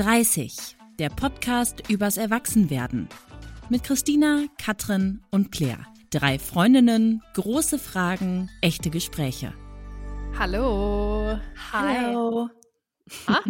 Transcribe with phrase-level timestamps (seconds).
[0.00, 3.08] 30, der Podcast übers Erwachsenwerden.
[3.70, 5.86] Mit Christina, Katrin und Claire.
[6.10, 9.54] Drei Freundinnen, große Fragen, echte Gespräche.
[10.38, 11.38] Hallo.
[11.72, 11.96] Hi.
[11.96, 12.50] Hallo.
[13.26, 13.40] Ah.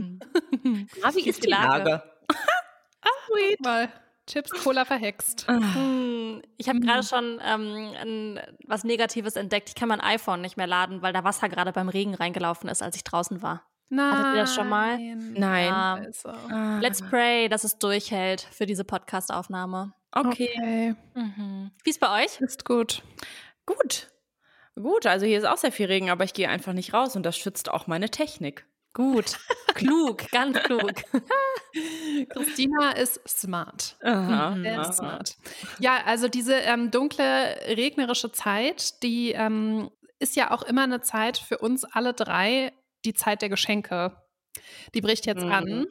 [1.03, 2.01] Ah, wie ist die Lage?
[2.28, 3.60] Ah, wait.
[3.60, 3.88] Mal.
[4.28, 5.47] Chips Cola verhext.
[5.49, 6.83] Hm, ich habe Mhm.
[6.87, 9.69] gerade schon ähm, ein, was Negatives entdeckt.
[9.71, 12.83] Ich kann mein iPhone nicht mehr laden, weil da Wasser gerade beim Regen reingelaufen ist,
[12.83, 13.65] als ich draußen war.
[13.88, 14.12] Nein.
[14.18, 14.98] Hattet ihr das schon mal?
[14.98, 15.66] Nein.
[15.66, 15.94] Ja.
[15.94, 16.28] Also.
[16.28, 19.92] Ah, Let's pray, dass es durchhält für diese Podcast-Aufnahme.
[20.12, 20.50] okay.
[20.56, 20.94] Okay.
[21.14, 21.70] Mhm.
[21.84, 22.41] Wie ist bei euch?
[22.41, 23.02] Ist gut.
[23.64, 24.10] Gut.
[24.74, 27.22] Gut, also hier ist auch sehr viel Regen, aber ich gehe einfach nicht raus und
[27.24, 28.66] das schützt auch meine Technik.
[28.92, 29.38] Gut.
[29.74, 30.92] klug, ganz klug.
[32.30, 33.96] Christina ist smart.
[34.02, 34.92] Aha, Sehr aha.
[34.92, 35.36] smart.
[35.78, 41.38] Ja, also diese ähm, dunkle, regnerische Zeit, die ähm, ist ja auch immer eine Zeit
[41.38, 42.72] für uns alle drei,
[43.05, 44.16] die Zeit der Geschenke.
[44.95, 45.52] Die bricht jetzt Mhm.
[45.52, 45.86] an,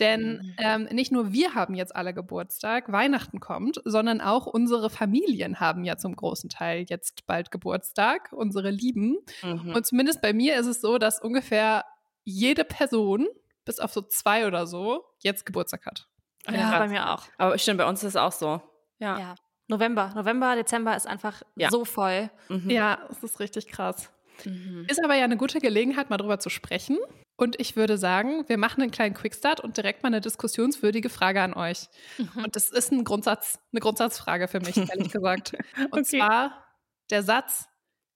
[0.00, 0.54] denn Mhm.
[0.58, 5.84] ähm, nicht nur wir haben jetzt alle Geburtstag, Weihnachten kommt, sondern auch unsere Familien haben
[5.84, 9.18] ja zum großen Teil jetzt bald Geburtstag, unsere Lieben.
[9.44, 9.72] Mhm.
[9.72, 11.84] Und zumindest bei mir ist es so, dass ungefähr
[12.24, 13.28] jede Person,
[13.64, 16.08] bis auf so zwei oder so, jetzt Geburtstag hat.
[16.46, 16.78] Ja, krass.
[16.80, 17.22] bei mir auch.
[17.38, 18.60] Aber stimmt, bei uns ist es auch so.
[18.98, 19.18] Ja.
[19.18, 19.34] Ja.
[19.68, 20.12] November.
[20.16, 21.70] November, Dezember ist einfach Ja.
[21.70, 22.30] so voll.
[22.48, 22.68] Mhm.
[22.70, 24.10] Ja, es ist richtig krass.
[24.44, 24.86] Mhm.
[24.88, 26.98] Ist aber ja eine gute Gelegenheit, mal drüber zu sprechen.
[27.36, 31.40] Und ich würde sagen, wir machen einen kleinen Quickstart und direkt mal eine diskussionswürdige Frage
[31.40, 31.88] an euch.
[32.18, 32.44] Mhm.
[32.44, 35.52] Und das ist ein Grundsatz, eine Grundsatzfrage für mich, ehrlich gesagt.
[35.92, 36.18] Und Okay.
[36.18, 36.64] zwar
[37.10, 37.68] der Satz,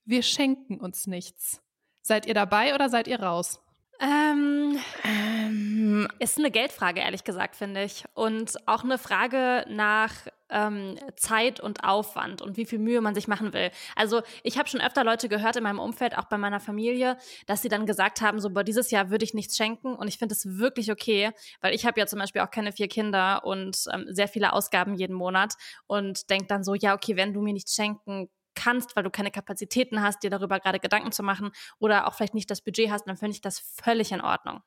[0.05, 1.61] wir schenken uns nichts.
[2.03, 3.61] Seid ihr dabei oder seid ihr raus?
[4.01, 8.05] Ähm, Ähm, Ist eine Geldfrage, ehrlich gesagt, finde ich.
[8.15, 10.13] Und auch eine Frage nach
[10.53, 13.71] ähm, Zeit und Aufwand und wie viel Mühe man sich machen will.
[13.97, 17.63] Also ich habe schon öfter Leute gehört in meinem Umfeld, auch bei meiner Familie, dass
[17.63, 19.95] sie dann gesagt haben, so, boah, dieses Jahr würde ich nichts schenken.
[19.95, 21.31] Und ich finde es wirklich okay,
[21.61, 24.95] weil ich habe ja zum Beispiel auch keine vier Kinder und ähm, sehr viele Ausgaben
[24.95, 25.55] jeden Monat
[25.87, 29.31] und denk dann so, ja, okay, wenn du mir nichts schenken kannst, weil du keine
[29.31, 33.07] Kapazitäten hast, dir darüber gerade Gedanken zu machen oder auch vielleicht nicht das Budget hast,
[33.07, 34.61] dann finde ich das völlig in Ordnung.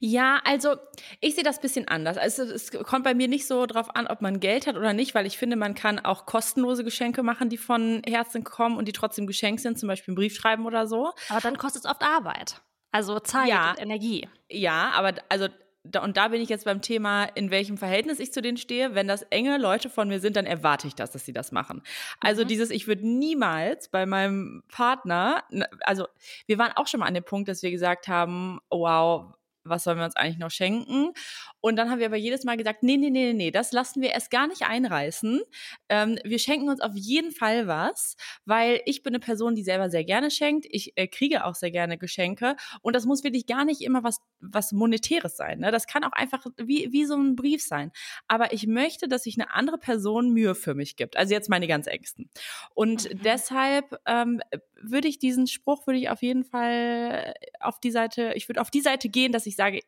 [0.00, 0.76] Ja, also
[1.20, 2.16] ich sehe das bisschen anders.
[2.18, 5.14] Also es kommt bei mir nicht so drauf an, ob man Geld hat oder nicht,
[5.14, 8.92] weil ich finde, man kann auch kostenlose Geschenke machen, die von Herzen kommen und die
[8.92, 11.12] trotzdem geschenkt sind, zum Beispiel einen Brief schreiben oder so.
[11.28, 12.60] Aber dann kostet es oft Arbeit.
[12.92, 13.70] Also Zeit Ja.
[13.72, 14.28] und Energie.
[14.50, 15.48] Ja, aber also
[15.84, 18.94] da, und da bin ich jetzt beim Thema, in welchem Verhältnis ich zu denen stehe.
[18.94, 21.82] Wenn das enge Leute von mir sind, dann erwarte ich das, dass sie das machen.
[22.20, 22.48] Also Mhm.
[22.48, 25.44] dieses, ich würde niemals bei meinem Partner,
[25.80, 26.06] also
[26.46, 29.32] wir waren auch schon mal an dem Punkt, dass wir gesagt haben, wow,
[29.68, 31.12] was sollen wir uns eigentlich noch schenken?
[31.60, 34.00] Und dann haben wir aber jedes Mal gesagt, nee, nee, nee, nee, nee, das lassen
[34.02, 35.40] wir erst gar nicht einreißen.
[35.88, 39.90] Ähm, wir schenken uns auf jeden Fall was, weil ich bin eine Person, die selber
[39.90, 40.66] sehr gerne schenkt.
[40.70, 42.56] Ich äh, kriege auch sehr gerne Geschenke.
[42.82, 45.58] Und das muss wirklich gar nicht immer was, was Monetäres sein.
[45.60, 45.70] Ne?
[45.70, 47.90] Das kann auch einfach wie, wie so ein Brief sein.
[48.28, 51.16] Aber ich möchte, dass sich eine andere Person Mühe für mich gibt.
[51.16, 52.30] Also jetzt meine ganz Ängsten.
[52.74, 53.22] Und Mhm.
[53.22, 54.40] deshalb ähm,
[54.80, 58.70] würde ich diesen Spruch, würde ich auf jeden Fall auf die Seite, ich würde auf
[58.70, 59.80] die Seite gehen, dass ich sage,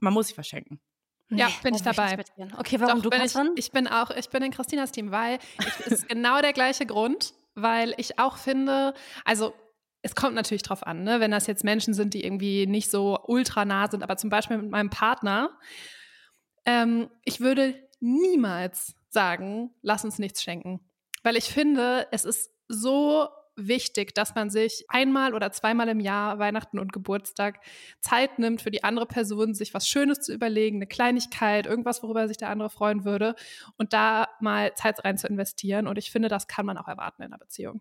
[0.00, 0.80] man muss sich verschenken.
[1.36, 2.16] Ja, Nee, bin ich dabei.
[2.16, 2.52] mitgehen.
[2.58, 5.38] Okay, warum Doch, du bin ich, ich bin auch, ich bin in Christinas Team, weil
[5.58, 8.94] es ist genau der gleiche Grund, weil ich auch finde,
[9.24, 9.54] also
[10.02, 11.20] es kommt natürlich drauf an, ne?
[11.20, 14.58] wenn das jetzt Menschen sind, die irgendwie nicht so ultra nah sind, aber zum Beispiel
[14.58, 15.50] mit meinem Partner,
[16.66, 20.80] ähm, ich würde niemals sagen, lass uns nichts schenken.
[21.22, 26.38] Weil ich finde, es ist so wichtig, dass man sich einmal oder zweimal im Jahr,
[26.38, 27.60] Weihnachten und Geburtstag,
[28.00, 32.28] Zeit nimmt für die andere Person, sich was Schönes zu überlegen, eine Kleinigkeit, irgendwas, worüber
[32.28, 33.34] sich der andere freuen würde
[33.76, 35.86] und da mal Zeit rein zu investieren.
[35.86, 37.80] Und ich finde, das kann man auch erwarten in einer Beziehung.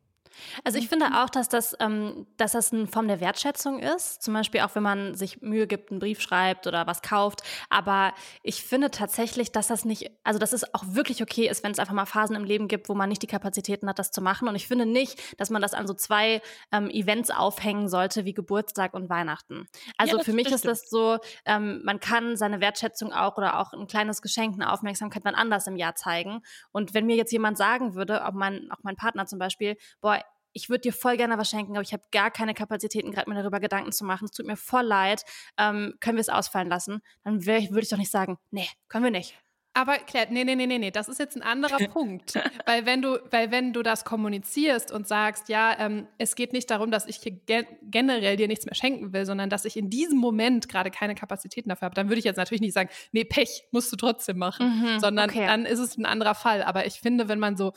[0.64, 4.22] Also ich finde auch, dass das, ähm, dass das eine Form der Wertschätzung ist.
[4.24, 7.42] Zum Beispiel auch, wenn man sich Mühe gibt, einen Brief schreibt oder was kauft.
[7.69, 11.72] Aber ich finde tatsächlich, dass das nicht, also dass es auch wirklich okay ist, wenn
[11.72, 14.22] es einfach mal Phasen im Leben gibt, wo man nicht die Kapazitäten hat, das zu
[14.22, 14.47] machen.
[14.47, 16.41] Und ich finde nicht, dass man das an so zwei
[16.72, 19.68] ähm, Events aufhängen sollte, wie Geburtstag und Weihnachten.
[19.97, 23.73] Also das- für mich ist das so, ähm, man kann seine Wertschätzung auch oder auch
[23.73, 26.41] ein kleines Geschenk, eine Aufmerksamkeit wann anders im Jahr zeigen.
[26.72, 30.21] Und wenn mir jetzt jemand sagen würde, auch mein, auch mein Partner zum Beispiel, boah,
[30.53, 33.36] ich würde dir voll gerne was schenken, aber ich habe gar keine Kapazitäten, gerade mir
[33.38, 34.26] darüber Gedanken zu machen.
[34.26, 35.24] Es tut mir voll leid.
[35.58, 37.02] Ähm, können wir es ausfallen lassen?
[37.24, 39.38] Dann würde ich doch nicht sagen, nee, können wir nicht.
[39.74, 42.34] Aber Claire, nee, nee, nee, nee, nee, das ist jetzt ein anderer Punkt.
[42.66, 46.70] Weil wenn du, weil wenn du das kommunizierst und sagst, ja, ähm, es geht nicht
[46.70, 49.90] darum, dass ich hier ge generell dir nichts mehr schenken will, sondern dass ich in
[49.90, 53.24] diesem Moment gerade keine Kapazitäten dafür habe, dann würde ich jetzt natürlich nicht sagen, nee,
[53.24, 55.46] Pech, musst du trotzdem machen, Mhm, sondern okay.
[55.46, 56.64] dann ist es ein anderer Fall.
[56.64, 57.72] Aber ich finde, wenn man so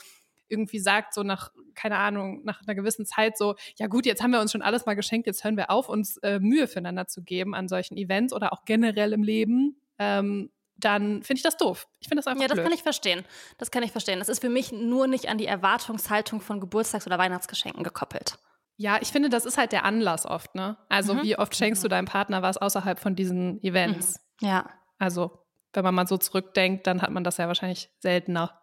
[0.55, 4.31] irgendwie sagt, so nach, keine Ahnung, nach einer gewissen Zeit so, ja gut, jetzt haben
[4.31, 7.23] wir uns schon alles mal geschenkt, jetzt hören wir auf, uns äh, Mühe füreinander zu
[7.23, 11.87] geben an solchen Events oder auch generell im Leben, ähm, dann finde ich das doof.
[12.01, 12.65] Ich finde das einfach Ja, das blöd.
[12.67, 13.25] kann ich verstehen.
[13.59, 14.19] Das kann ich verstehen.
[14.19, 18.39] Das ist für mich nur nicht an die Erwartungshaltung von Geburtstags- oder Weihnachtsgeschenken gekoppelt.
[18.77, 20.77] Ja, ich finde, das ist halt der Anlass oft, ne?
[20.89, 21.23] Also, Mhm.
[21.23, 24.19] wie oft schenkst du deinem Partner was außerhalb von diesen Events?
[24.41, 24.69] Ja.
[24.99, 25.39] Also,
[25.73, 28.61] wenn man mal so zurückdenkt, dann hat man das ja wahrscheinlich seltener.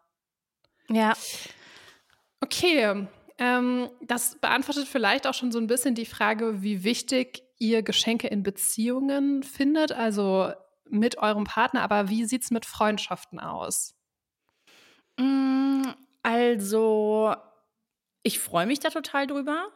[0.89, 1.13] Ja.
[2.41, 3.07] Okay,
[3.37, 8.27] ähm, das beantwortet vielleicht auch schon so ein bisschen die Frage, wie wichtig ihr Geschenke
[8.27, 10.51] in Beziehungen findet, also
[10.85, 13.95] mit eurem Partner, aber wie sieht es mit Freundschaften aus?
[15.17, 15.83] Mm,
[16.23, 17.35] Also,
[18.23, 19.67] ich freue mich da total drüber.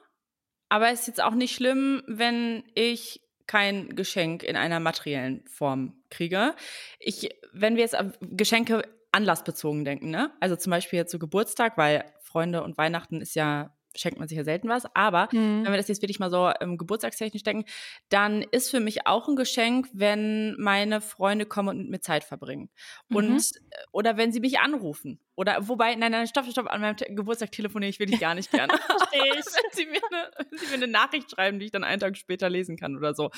[0.70, 6.04] Aber es ist jetzt auch nicht schlimm, wenn ich kein Geschenk in einer materiellen Form
[6.10, 6.56] kriege.
[7.00, 8.84] Ich, wenn wir jetzt an Geschenke
[9.16, 10.32] anlassbezogen denken, ne?
[10.40, 14.38] Also zum Beispiel jetzt zu Geburtstag, weil Freunde und Weihnachten ist ja, schenkt man sich
[14.38, 14.86] ja selten was.
[14.94, 17.66] Aber wenn wir das jetzt wirklich mal so ähm, geburtstagstechnisch denken,
[18.10, 22.24] dann ist für mich auch ein Geschenk, wenn meine Freunde kommen und mit mir Zeit
[22.24, 22.70] verbringen.
[23.14, 23.38] Und Mhm.
[23.38, 25.20] äh, oder wenn sie mich anrufen.
[25.38, 28.52] Oder wobei, nein, nein, stopp, stopp, an meinem Te Geburtstag telefoniere ich wirklich gar nicht
[28.52, 28.74] gerne.
[29.12, 29.44] wenn,
[29.74, 32.50] sie mir eine, wenn sie mir eine Nachricht schreiben, die ich dann einen Tag später
[32.50, 33.32] lesen kann oder so.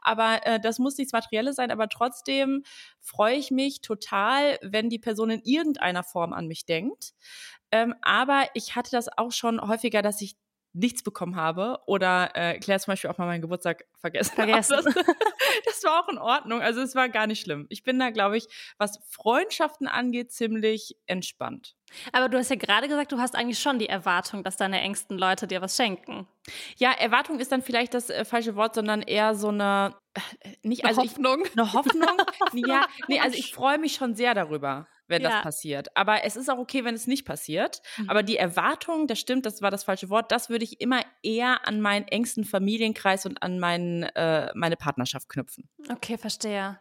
[0.00, 2.64] Aber äh, das muss nichts Materielles sein, aber trotzdem
[3.00, 7.12] freue ich mich total, wenn die Person in irgendeiner Form an mich denkt.
[7.74, 10.36] Ähm, aber ich hatte das auch schon häufiger, dass ich
[10.74, 14.30] nichts bekommen habe oder äh, Claire zum Beispiel auch mal meinen Geburtstag vergessen.
[14.36, 14.44] hat.
[14.46, 14.84] Vergessen.
[14.84, 14.94] Das,
[15.66, 16.60] das war auch in Ordnung.
[16.62, 17.66] Also es war gar nicht schlimm.
[17.70, 18.46] Ich bin da, glaube ich,
[18.78, 21.74] was Freundschaften angeht, ziemlich entspannt.
[22.12, 25.18] Aber du hast ja gerade gesagt, du hast eigentlich schon die Erwartung, dass deine engsten
[25.18, 26.28] Leute dir was schenken.
[26.76, 30.20] Ja, Erwartung ist dann vielleicht das äh, falsche Wort, sondern eher so eine äh,
[30.62, 31.44] nicht also ich, Hoffnung.
[31.56, 32.18] eine Hoffnung.
[32.52, 35.30] ja, nee, also ich freue mich schon sehr darüber, wenn Ja.
[35.30, 35.96] das passiert.
[35.96, 37.82] Aber es ist auch okay, wenn es nicht passiert.
[37.98, 38.10] Mhm.
[38.10, 41.66] Aber die Erwartung, das stimmt, das war das falsche Wort, das würde ich immer eher
[41.66, 45.68] an meinen engsten Familienkreis und an meinen, äh, meine Partnerschaft knüpfen.
[45.90, 46.78] Okay, verstehe.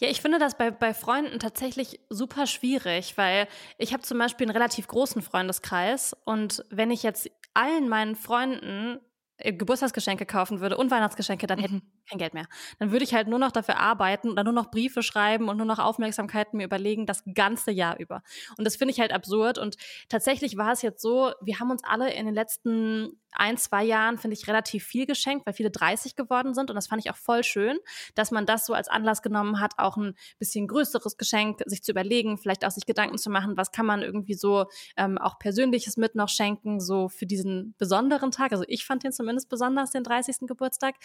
[0.00, 3.46] Ja, ich finde das bei, bei Freunden tatsächlich super schwierig, weil
[3.78, 8.98] ich habe zum Beispiel einen relativ großen Freundeskreis und wenn ich jetzt allen meinen Freunden
[9.44, 12.46] Geburtstagsgeschenke kaufen würde und Weihnachtsgeschenke, dann hätte ich kein Geld mehr.
[12.78, 15.66] Dann würde ich halt nur noch dafür arbeiten oder nur noch Briefe schreiben und nur
[15.66, 18.22] noch Aufmerksamkeiten mir überlegen, das ganze Jahr über.
[18.56, 19.58] Und das finde ich halt absurd.
[19.58, 19.76] Und
[20.08, 24.18] tatsächlich war es jetzt so, wir haben uns alle in den letzten ein, zwei Jahren,
[24.18, 26.70] finde ich, relativ viel geschenkt, weil viele 30 geworden sind.
[26.70, 27.78] Und das fand ich auch voll schön,
[28.14, 31.92] dass man das so als Anlass genommen hat, auch ein bisschen größeres Geschenk sich zu
[31.92, 35.96] überlegen, vielleicht auch sich Gedanken zu machen, was kann man irgendwie so ähm, auch Persönliches
[35.96, 38.52] mit noch schenken, so für diesen besonderen Tag.
[38.52, 40.46] Also ich fand den zumindest besonders, den 30.
[40.46, 40.96] Geburtstag.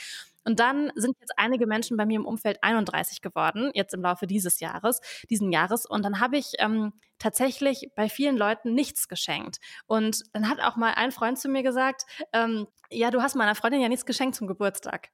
[0.43, 4.27] Und dann sind jetzt einige Menschen bei mir im Umfeld 31 geworden, jetzt im Laufe
[4.27, 5.85] dieses Jahres, diesen Jahres.
[5.85, 9.57] Und dann habe ich ähm, tatsächlich bei vielen Leuten nichts geschenkt.
[9.85, 12.03] Und dann hat auch mal ein Freund zu mir gesagt,
[12.33, 15.09] ähm, ja, du hast meiner Freundin ja nichts geschenkt zum Geburtstag.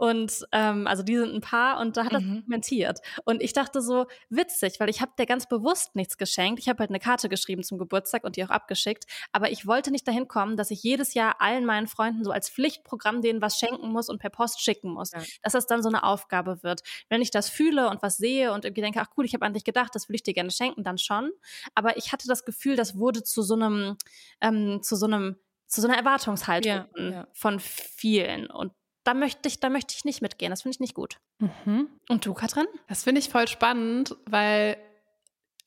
[0.00, 2.44] Und ähm, also die sind ein Paar und da hat das Mhm.
[2.44, 3.00] kommentiert.
[3.26, 6.58] Und ich dachte so, witzig, weil ich habe der ganz bewusst nichts geschenkt.
[6.58, 9.04] Ich habe halt eine Karte geschrieben zum Geburtstag und die auch abgeschickt.
[9.32, 12.48] Aber ich wollte nicht dahin kommen, dass ich jedes Jahr allen meinen Freunden so als
[12.48, 15.10] Pflichtprogramm denen was schenken muss und per Post schicken muss.
[15.12, 15.20] Ja.
[15.42, 16.80] Dass das dann so eine Aufgabe wird.
[17.10, 19.52] Wenn ich das fühle und was sehe und irgendwie denke, ach cool, ich habe an
[19.52, 21.30] dich gedacht, das will ich dir gerne schenken, dann schon.
[21.74, 23.98] Aber ich hatte das Gefühl, das wurde zu so einem,
[24.40, 25.36] ähm, zu so einem,
[25.66, 27.26] zu so einer Erwartungshaltung Ja, von- ja.
[27.34, 28.46] von vielen.
[28.50, 28.72] Und
[29.04, 30.50] da möchte ich, da möchte ich nicht mitgehen.
[30.50, 31.18] Das finde ich nicht gut.
[31.38, 31.88] Mhm.
[32.08, 32.66] Und du, Katrin?
[32.88, 34.76] Das finde ich voll spannend, weil,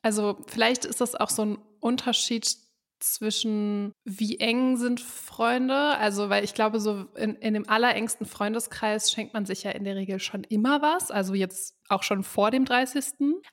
[0.02, 2.58] also vielleicht ist das auch so ein Unterschied
[3.04, 5.98] zwischen, wie eng sind Freunde.
[5.98, 9.84] Also, weil ich glaube, so in, in dem allerengsten Freundeskreis schenkt man sich ja in
[9.84, 11.12] der Regel schon immer was.
[11.12, 13.04] Also jetzt auch schon vor dem 30.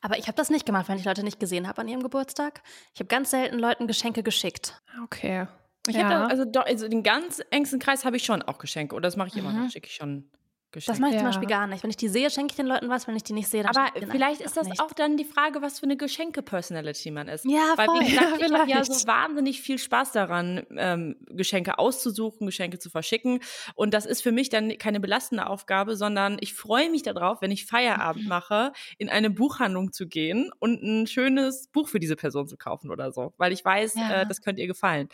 [0.01, 2.63] Aber ich habe das nicht gemacht, wenn ich Leute nicht gesehen habe an ihrem Geburtstag.
[2.95, 4.81] Ich habe ganz selten Leuten Geschenke geschickt.
[5.03, 5.49] Okay.
[5.91, 6.09] Ich Ja.
[6.11, 8.95] hätte, also, also den ganz engsten Kreis habe ich schon auch Geschenke.
[8.95, 9.59] Oder das mache ich immer Mhm.
[9.63, 10.31] noch, schicke ich schon
[10.73, 10.93] Geschenke.
[10.93, 11.29] Das mache ich zum Ja.
[11.29, 11.83] Beispiel gar nicht.
[11.83, 13.07] Wenn ich die sehe, schenke ich den Leuten was.
[13.09, 14.81] Wenn ich die nicht sehe, dann Aber vielleicht ist das nicht.
[14.81, 17.45] auch dann die Frage, was für eine Geschenke-Personality man ist.
[17.45, 18.01] Ja, Weil, voll.
[18.01, 22.89] wie gesagt, ich habe ja so wahnsinnig viel Spaß daran, ähm, Geschenke auszusuchen, Geschenke zu
[22.89, 23.41] verschicken.
[23.75, 27.51] Und das ist für mich dann keine belastende Aufgabe, sondern ich freue mich darauf, wenn
[27.51, 28.29] ich Feierabend Mhm.
[28.29, 32.91] mache, in eine Buchhandlung zu gehen und ein schönes Buch für diese Person zu kaufen
[32.91, 33.35] oder so.
[33.39, 34.23] Weil ich weiß, Ja.
[34.23, 35.09] äh, das könnte ihr gefallen.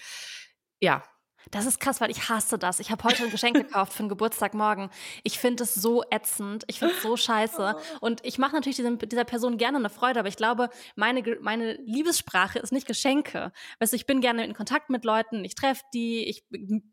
[0.81, 1.03] Ja,
[1.51, 2.81] Das ist krass, weil ich hasse das.
[2.81, 4.91] Ich habe heute ein Geschenk gekauft für einen Geburtstag morgen.
[5.23, 6.65] Ich finde es so ätzend.
[6.67, 7.77] Ich finde es so scheiße.
[8.01, 11.75] Und ich mache natürlich diesem, dieser Person gerne eine Freude, aber ich glaube, meine, meine
[11.85, 13.53] Liebessprache ist nicht Geschenke.
[13.79, 16.45] Weißt du, ich bin gerne in Kontakt mit Leuten, ich treffe die, ich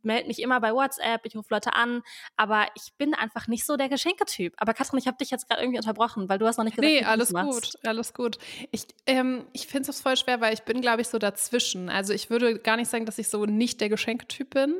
[0.04, 2.02] melde mich immer bei WhatsApp, ich rufe Leute an,
[2.36, 4.54] aber ich bin einfach nicht so der Geschenketyp.
[4.58, 6.94] Aber Katrin, ich habe dich jetzt gerade irgendwie unterbrochen, weil du hast noch nicht gesagt,
[6.94, 7.74] Nee, du alles das machst.
[7.74, 8.38] gut, alles gut.
[8.72, 11.90] Ich, ähm, ich finde es voll schwer, weil ich bin, glaube ich, so dazwischen.
[11.90, 14.76] Also ich würde gar nicht sagen, dass ich so nicht der Geschenketyp bin,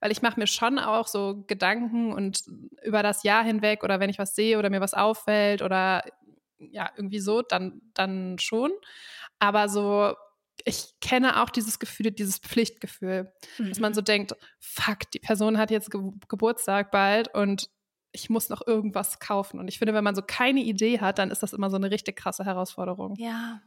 [0.00, 2.42] weil ich mache mir schon auch so Gedanken und
[2.82, 6.04] über das Jahr hinweg oder wenn ich was sehe oder mir was auffällt oder
[6.58, 8.72] ja, irgendwie so, dann, dann schon.
[9.38, 10.14] Aber so,
[10.64, 13.68] ich kenne auch dieses Gefühl, dieses Pflichtgefühl, mhm.
[13.68, 13.94] dass man mhm.
[13.94, 17.68] so denkt, fuck, die Person hat jetzt Ge Geburtstag bald und
[18.12, 19.58] ich muss noch irgendwas kaufen.
[19.58, 21.90] Und ich finde, wenn man so keine Idee hat, dann ist das immer so eine
[21.90, 23.16] richtig krasse Herausforderung.
[23.18, 23.60] Ja,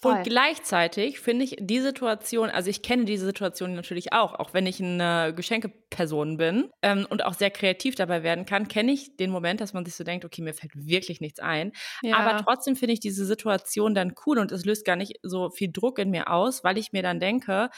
[0.00, 0.16] Voll.
[0.16, 4.66] Und gleichzeitig finde ich die Situation, also ich kenne diese Situation natürlich auch, auch wenn
[4.66, 9.30] ich eine Geschenkeperson bin ähm, und auch sehr kreativ dabei werden kann, kenne ich den
[9.30, 11.72] Moment, dass man sich so denkt, okay, mir fällt wirklich nichts ein.
[12.02, 12.16] Ja.
[12.16, 15.70] Aber trotzdem finde ich diese Situation dann cool und es löst gar nicht so viel
[15.72, 17.70] Druck in mir aus, weil ich mir dann denke,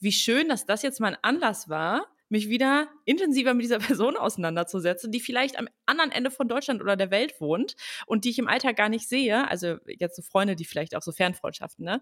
[0.00, 5.10] wie schön, dass das jetzt mein Anlass war, mich wieder intensiver mit dieser Person auseinanderzusetzen,
[5.10, 7.74] die vielleicht am anderen Ende von Deutschland oder der Welt wohnt
[8.06, 9.48] und die ich im Alltag gar nicht sehe.
[9.48, 12.00] Also jetzt so Freunde, die vielleicht auch so Fernfreundschaften, ne?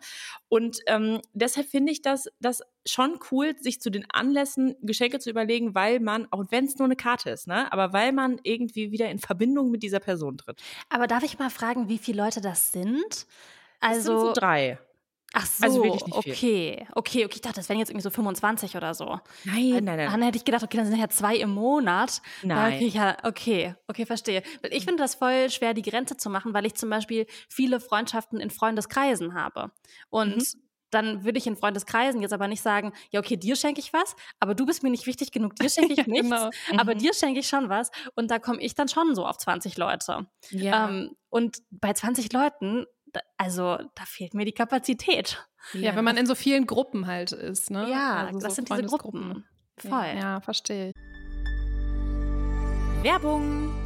[0.49, 5.31] Und ähm, deshalb finde ich das, das schon cool, sich zu den Anlässen Geschenke zu
[5.31, 7.73] überlegen, weil man, auch wenn es nur eine Karte ist, ne?
[7.73, 10.63] Aber weil man irgendwie wieder in Verbindung mit dieser Person tritt.
[10.89, 13.27] Aber darf ich mal fragen, wie viele Leute das sind?
[13.81, 14.79] Also das sind so also drei.
[15.33, 16.35] Ach so, also wirklich nicht okay.
[16.35, 16.87] Viel.
[16.95, 19.21] Okay, okay, ich dachte, das wären jetzt irgendwie so 25 oder so.
[19.45, 20.11] Nein, nein, nein.
[20.11, 22.23] Dann hätte ich gedacht, okay, dann sind ja zwei im Monat.
[22.43, 22.75] Nein.
[22.75, 24.43] Okay, ja, okay, okay, verstehe.
[24.71, 28.41] Ich finde das voll schwer, die Grenze zu machen, weil ich zum Beispiel viele Freundschaften
[28.41, 29.73] in Freundeskreisen habe.
[30.11, 30.61] Und mhm.
[30.91, 34.15] dann würde ich in Freundeskreisen jetzt aber nicht sagen, ja, okay, dir schenke ich was,
[34.39, 36.51] aber du bist mir nicht wichtig genug, dir schenke ich nichts, genau.
[36.71, 36.79] mhm.
[36.79, 37.91] aber dir schenke ich schon was.
[38.15, 40.27] Und da komme ich dann schon so auf 20 Leute.
[40.51, 40.89] Ja.
[40.89, 42.87] Ähm, und bei 20 Leuten
[43.37, 45.47] also da fehlt mir die Kapazität.
[45.73, 47.89] Ja, ja, wenn man in so vielen Gruppen halt ist, ne?
[47.91, 49.45] Ja, also das so sind diese Gruppen.
[49.79, 49.91] Voll.
[49.91, 50.93] Ja, ja verstehe.
[53.03, 53.86] Werbung.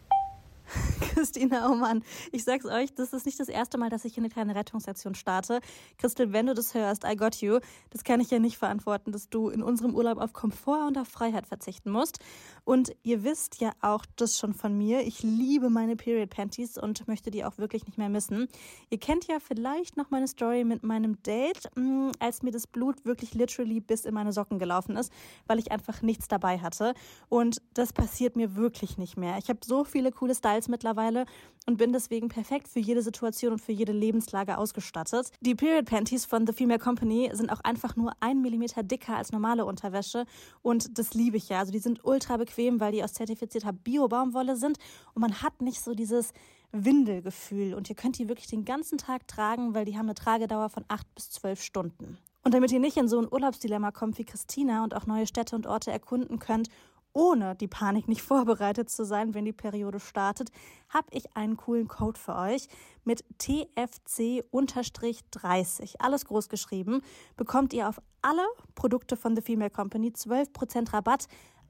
[1.13, 4.21] Christina, oh Mann, ich sag's euch, das ist nicht das erste Mal, dass ich hier
[4.21, 5.59] eine kleine Rettungsaktion starte.
[5.97, 7.59] Christel, wenn du das hörst, I got you.
[7.89, 11.07] Das kann ich ja nicht verantworten, dass du in unserem Urlaub auf Komfort und auf
[11.07, 12.19] Freiheit verzichten musst.
[12.63, 15.01] Und ihr wisst ja auch das schon von mir.
[15.01, 18.47] Ich liebe meine Period Panties und möchte die auch wirklich nicht mehr missen.
[18.89, 23.03] Ihr kennt ja vielleicht noch meine Story mit meinem Date, mm, als mir das Blut
[23.05, 25.11] wirklich literally bis in meine Socken gelaufen ist,
[25.47, 26.93] weil ich einfach nichts dabei hatte.
[27.29, 29.37] Und das passiert mir wirklich nicht mehr.
[29.37, 31.25] Ich habe so viele coole Styles mittlerweile
[31.67, 35.31] und bin deswegen perfekt für jede Situation und für jede Lebenslage ausgestattet.
[35.41, 39.31] Die Period Panties von The Female Company sind auch einfach nur ein Millimeter dicker als
[39.31, 40.25] normale Unterwäsche
[40.61, 41.59] und das liebe ich ja.
[41.59, 44.77] Also die sind ultra bequem, weil die aus zertifizierter Bio-Baumwolle sind
[45.13, 46.33] und man hat nicht so dieses
[46.71, 50.69] Windelgefühl und ihr könnt die wirklich den ganzen Tag tragen, weil die haben eine Tragedauer
[50.69, 52.17] von acht bis zwölf Stunden.
[52.43, 55.55] Und damit ihr nicht in so ein Urlaubsdilemma kommt wie Christina und auch neue Städte
[55.55, 56.69] und Orte erkunden könnt
[57.13, 60.51] ohne die Panik nicht vorbereitet zu sein, wenn die Periode startet,
[60.89, 62.67] habe ich einen coolen Code für euch
[63.03, 65.95] mit TFC-30.
[65.99, 67.01] Alles groß geschrieben.
[67.37, 71.27] Bekommt ihr auf alle Produkte von The Female Company 12% Rabatt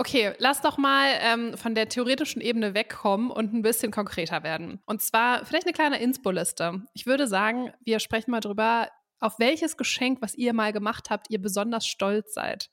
[0.00, 4.80] Okay, lass doch mal ähm, von der theoretischen Ebene wegkommen und ein bisschen konkreter werden.
[4.86, 6.80] Und zwar vielleicht eine kleine Inspo-Liste.
[6.94, 8.88] Ich würde sagen, wir sprechen mal drüber,
[9.18, 12.70] auf welches Geschenk, was ihr mal gemacht habt, ihr besonders stolz seid.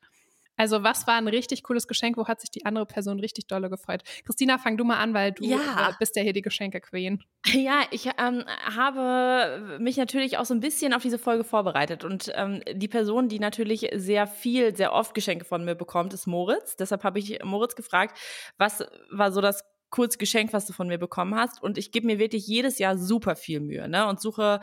[0.58, 2.18] Also, was war ein richtig cooles Geschenk?
[2.18, 4.04] Wo hat sich die andere Person richtig dolle gefreut?
[4.26, 5.96] Christina, fang du mal an, weil du ja.
[6.00, 7.24] bist ja hier die Geschenke-Queen.
[7.58, 8.44] Ja, ich ähm,
[8.76, 12.04] habe mich natürlich auch so ein bisschen auf diese Folge vorbereitet.
[12.04, 16.28] Und ähm, die Person, die natürlich sehr viel, sehr oft Geschenke von mir bekommt, ist
[16.28, 16.76] Moritz.
[16.76, 18.18] Deshalb habe ich Moritz gefragt,
[18.58, 21.62] was war so das kurz Geschenk, was du von mir bekommen hast.
[21.62, 24.08] Und ich gebe mir wirklich jedes Jahr super viel Mühe, ne?
[24.08, 24.60] Und suche,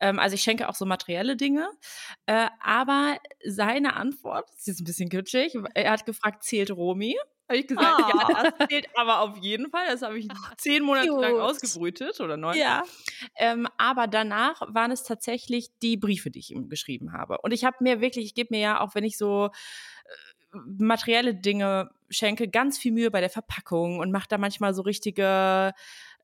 [0.00, 1.70] ähm, also ich schenke auch so materielle Dinge.
[2.26, 7.16] Äh, aber seine Antwort, das ist jetzt ein bisschen kitschig, er hat gefragt, zählt Romi?
[7.48, 8.18] Habe ich gesagt, oh.
[8.18, 9.86] ja, das zählt aber auf jeden Fall.
[9.88, 10.26] Das habe ich
[10.58, 11.20] zehn Monate Cute.
[11.20, 12.56] lang ausgebrütet oder neun.
[12.56, 12.82] Ja.
[13.36, 17.38] Ähm, aber danach waren es tatsächlich die Briefe, die ich ihm geschrieben habe.
[17.42, 19.50] Und ich habe mir wirklich, ich gebe mir ja, auch wenn ich so
[20.64, 25.72] materielle Dinge schenke, ganz viel Mühe bei der Verpackung und mache da manchmal so richtige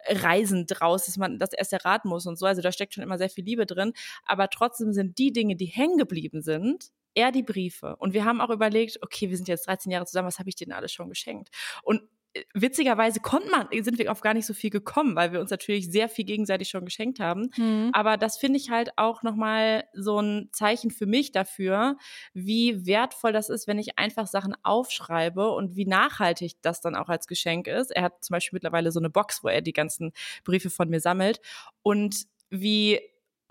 [0.06, 2.46] Reisen draus, dass man das erst erraten muss und so.
[2.46, 3.92] Also da steckt schon immer sehr viel Liebe drin.
[4.24, 7.96] Aber trotzdem sind die Dinge, die hängen geblieben sind, eher die Briefe.
[7.96, 10.56] Und wir haben auch überlegt, okay, wir sind jetzt 13 Jahre zusammen, was habe ich
[10.56, 11.50] denen alles schon geschenkt?
[11.82, 12.02] Und
[12.54, 15.90] witzigerweise konnte man, sind wir auf gar nicht so viel gekommen, weil wir uns natürlich
[15.90, 17.50] sehr viel gegenseitig schon geschenkt haben.
[17.56, 17.90] Mhm.
[17.92, 21.96] Aber das finde ich halt auch nochmal so ein Zeichen für mich dafür,
[22.32, 27.08] wie wertvoll das ist, wenn ich einfach Sachen aufschreibe und wie nachhaltig das dann auch
[27.08, 27.90] als Geschenk ist.
[27.90, 30.12] Er hat zum Beispiel mittlerweile so eine Box, wo er die ganzen
[30.44, 31.40] Briefe von mir sammelt
[31.82, 33.00] und wie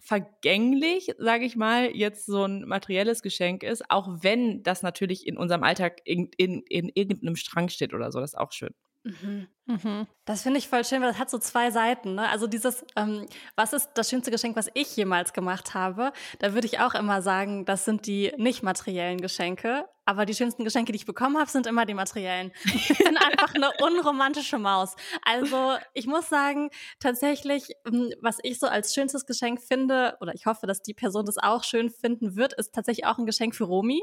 [0.02, 5.38] vergänglich, sage ich mal, jetzt so ein materielles Geschenk ist, auch wenn das natürlich in
[5.38, 8.74] unserem Alltag in, in, in irgendeinem Strang steht oder so, das ist auch schön.
[9.04, 9.48] Mhm.
[9.66, 10.08] Mhm.
[10.26, 12.16] Das finde ich voll schön, weil das hat so zwei Seiten.
[12.16, 12.28] Ne?
[12.30, 13.26] Also dieses, ähm,
[13.56, 16.14] was ist das schönste Geschenk, was ich jemals gemacht habe?
[16.40, 19.86] Da würde ich auch immer sagen, das sind die nicht materiellen Geschenke.
[20.04, 22.52] Aber die schönsten Geschenke, die ich bekommen habe, sind immer die materiellen.
[22.74, 24.96] Ich bin einfach eine unromantische Maus.
[25.24, 30.46] Also ich muss sagen, tatsächlich, ähm, was ich so als schönstes Geschenk finde, oder ich
[30.48, 33.66] hoffe, dass die Person das auch schön finden wird, ist tatsächlich auch ein Geschenk für
[33.66, 34.02] Romi.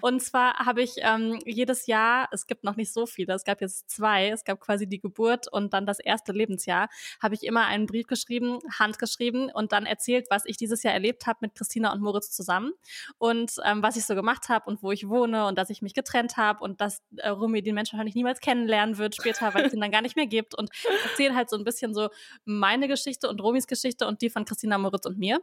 [0.00, 3.60] Und zwar habe ich ähm, jedes Jahr, es gibt noch nicht so viele, es gab
[3.60, 6.88] jetzt zwei, es gab quasi die Geburt und dann das erste Lebensjahr,
[7.22, 11.26] habe ich immer einen Brief geschrieben, handgeschrieben und dann erzählt, was ich dieses Jahr erlebt
[11.26, 12.72] habe mit Christina und Moritz zusammen
[13.18, 15.94] und ähm, was ich so gemacht habe und wo ich wohne und dass ich mich
[15.94, 19.74] getrennt habe und dass äh, Rumi den Menschen wahrscheinlich niemals kennenlernen wird später, weil es
[19.74, 20.70] ihn dann gar nicht mehr gibt und
[21.04, 22.08] erzähle halt so ein bisschen so
[22.44, 25.40] meine Geschichte und Romis Geschichte und die von Christina Moritz und mir.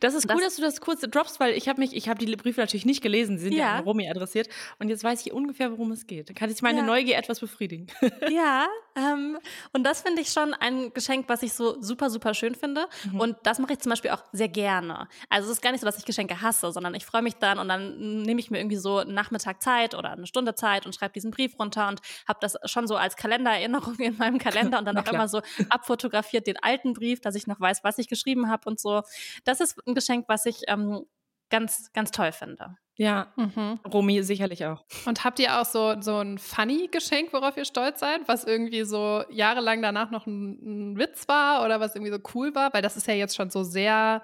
[0.00, 2.24] Das ist cool, das, dass du das kurz droppst, weil ich habe mich, ich habe
[2.24, 5.24] die Briefe natürlich nicht gelesen, sie sind ja, ja an Romy adressiert und jetzt weiß
[5.26, 6.34] ich ungefähr, worum es geht.
[6.34, 6.84] Kann ich meine ja.
[6.84, 7.86] Neugier etwas befriedigen.
[8.30, 8.66] Ja,
[8.96, 9.38] ähm,
[9.72, 12.86] und das finde ich schon ein Geschenk, was ich so super, super schön finde.
[13.10, 13.20] Mhm.
[13.20, 15.08] Und das mache ich zum Beispiel auch sehr gerne.
[15.28, 17.58] Also es ist gar nicht so, dass ich Geschenke hasse, sondern ich freue mich dann
[17.58, 20.94] und dann nehme ich mir irgendwie so einen Nachmittag Zeit oder eine Stunde Zeit und
[20.94, 24.84] schreibe diesen Brief runter und habe das schon so als Kalendererinnerung in meinem Kalender und
[24.86, 28.48] dann auch immer so abfotografiert den alten Brief, dass ich noch weiß, was ich geschrieben
[28.48, 29.02] habe und so.
[29.44, 31.06] Das ist ein Geschenk, was ich ähm,
[31.50, 32.76] ganz, ganz toll finde.
[32.98, 33.78] Ja, mhm.
[33.92, 34.84] Romy sicherlich auch.
[35.04, 39.22] Und habt ihr auch so, so ein Funny-Geschenk, worauf ihr stolz seid, was irgendwie so
[39.30, 42.72] jahrelang danach noch ein, ein Witz war oder was irgendwie so cool war?
[42.72, 44.22] Weil das ist ja jetzt schon so sehr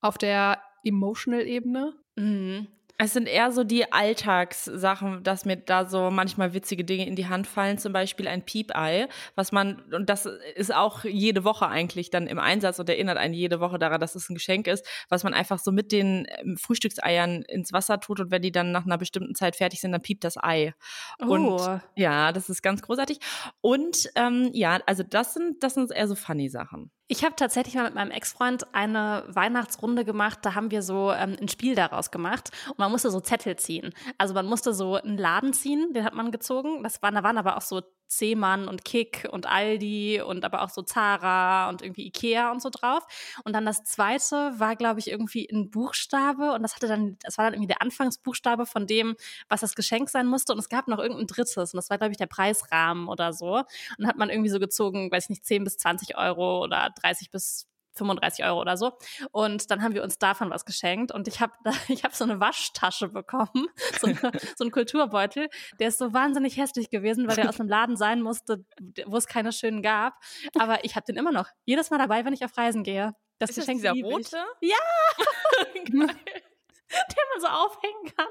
[0.00, 1.92] auf der Emotional-Ebene.
[2.16, 2.68] Mhm.
[3.02, 7.28] Es sind eher so die Alltagssachen, dass mir da so manchmal witzige Dinge in die
[7.28, 12.10] Hand fallen, zum Beispiel ein Piepei, was man, und das ist auch jede Woche eigentlich
[12.10, 15.24] dann im Einsatz und erinnert einen jede Woche daran, dass es ein Geschenk ist, was
[15.24, 18.84] man einfach so mit den ähm, Frühstückseiern ins Wasser tut und wenn die dann nach
[18.84, 20.74] einer bestimmten Zeit fertig sind, dann piept das Ei.
[21.22, 21.32] Oh.
[21.32, 23.18] Und ja, das ist ganz großartig.
[23.62, 26.90] Und ähm, ja, also das sind, das sind eher so funny Sachen.
[27.12, 30.38] Ich habe tatsächlich mal mit meinem Ex-Freund eine Weihnachtsrunde gemacht.
[30.42, 33.92] Da haben wir so ähm, ein Spiel daraus gemacht und man musste so Zettel ziehen.
[34.16, 36.84] Also man musste so einen Laden ziehen, den hat man gezogen.
[36.84, 40.70] Das waren, da waren aber auch so Zehmann und Kick und Aldi und aber auch
[40.70, 43.06] so Zara und irgendwie Ikea und so drauf.
[43.44, 47.38] Und dann das zweite war, glaube ich, irgendwie ein Buchstabe und das hatte dann, das
[47.38, 49.16] war dann irgendwie der Anfangsbuchstabe von dem,
[49.48, 50.52] was das Geschenk sein musste.
[50.52, 53.62] Und es gab noch irgendein drittes und das war, glaube ich, der Preisrahmen oder so.
[53.98, 57.69] Und hat man irgendwie so gezogen, weiß nicht, 10 bis 20 Euro oder 30 bis
[57.94, 58.92] 35 Euro oder so.
[59.32, 61.12] Und dann haben wir uns davon was geschenkt.
[61.12, 61.52] Und ich habe
[61.88, 63.68] ich hab so eine Waschtasche bekommen,
[64.00, 64.18] so, eine,
[64.56, 65.48] so einen Kulturbeutel.
[65.78, 68.64] Der ist so wahnsinnig hässlich gewesen, weil der aus einem Laden sein musste,
[69.06, 70.14] wo es keine schönen gab.
[70.58, 71.48] Aber ich habe den immer noch.
[71.64, 73.14] Jedes Mal dabei, wenn ich auf Reisen gehe.
[73.38, 74.36] Das ist Geschenk das dieser rote?
[74.60, 74.76] Ja!
[76.90, 78.26] den man so aufhängen kann.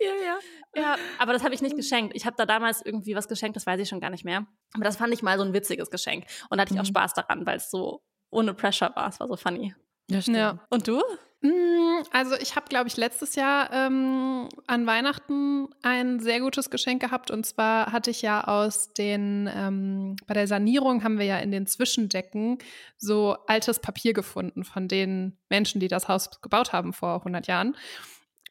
[0.00, 0.38] Ja, ja.
[0.74, 2.14] Ja, aber das habe ich nicht geschenkt.
[2.14, 4.46] Ich habe da damals irgendwie was geschenkt, das weiß ich schon gar nicht mehr.
[4.74, 6.26] Aber das fand ich mal so ein witziges Geschenk.
[6.50, 6.88] Und da hatte ich auch mhm.
[6.88, 9.08] Spaß daran, weil es so ohne Pressure war.
[9.08, 9.74] Es war so funny.
[10.10, 10.36] Ja, stimmt.
[10.36, 10.58] Ja.
[10.70, 11.00] Und du?
[11.42, 17.02] Mm, also ich habe, glaube ich, letztes Jahr ähm, an Weihnachten ein sehr gutes Geschenk
[17.02, 17.30] gehabt.
[17.30, 21.50] Und zwar hatte ich ja aus den, ähm, bei der Sanierung haben wir ja in
[21.50, 22.58] den Zwischendecken
[22.96, 27.76] so altes Papier gefunden von den Menschen, die das Haus gebaut haben vor 100 Jahren.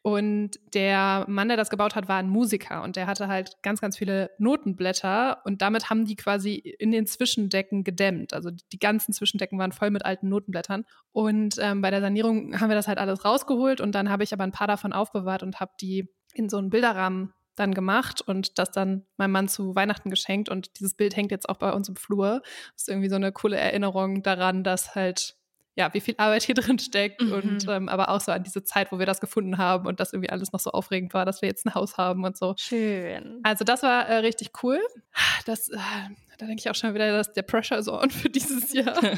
[0.02, 3.80] Und der Mann, der das gebaut hat, war ein Musiker und der hatte halt ganz,
[3.80, 8.34] ganz viele Notenblätter und damit haben die quasi in den Zwischendecken gedämmt.
[8.34, 10.84] Also die ganzen Zwischendecken waren voll mit alten Notenblättern.
[11.12, 14.32] Und ähm, bei der Sanierung haben wir das halt alles rausgeholt und dann habe ich
[14.32, 18.58] aber ein paar davon aufbewahrt und habe die in so einen Bilderrahmen dann gemacht und
[18.58, 20.48] das dann meinem Mann zu Weihnachten geschenkt.
[20.48, 22.40] Und dieses Bild hängt jetzt auch bei uns im Flur.
[22.72, 25.36] Das ist irgendwie so eine coole Erinnerung daran, dass halt
[25.74, 27.32] ja, wie viel Arbeit hier drin steckt mhm.
[27.32, 30.12] und ähm, aber auch so an diese Zeit, wo wir das gefunden haben und das
[30.12, 32.54] irgendwie alles noch so aufregend war, dass wir jetzt ein Haus haben und so.
[32.58, 33.40] Schön.
[33.42, 34.80] Also das war äh, richtig cool.
[35.46, 35.78] Das, äh,
[36.38, 38.96] da denke ich auch schon wieder, dass der Pressure ist on für dieses Jahr.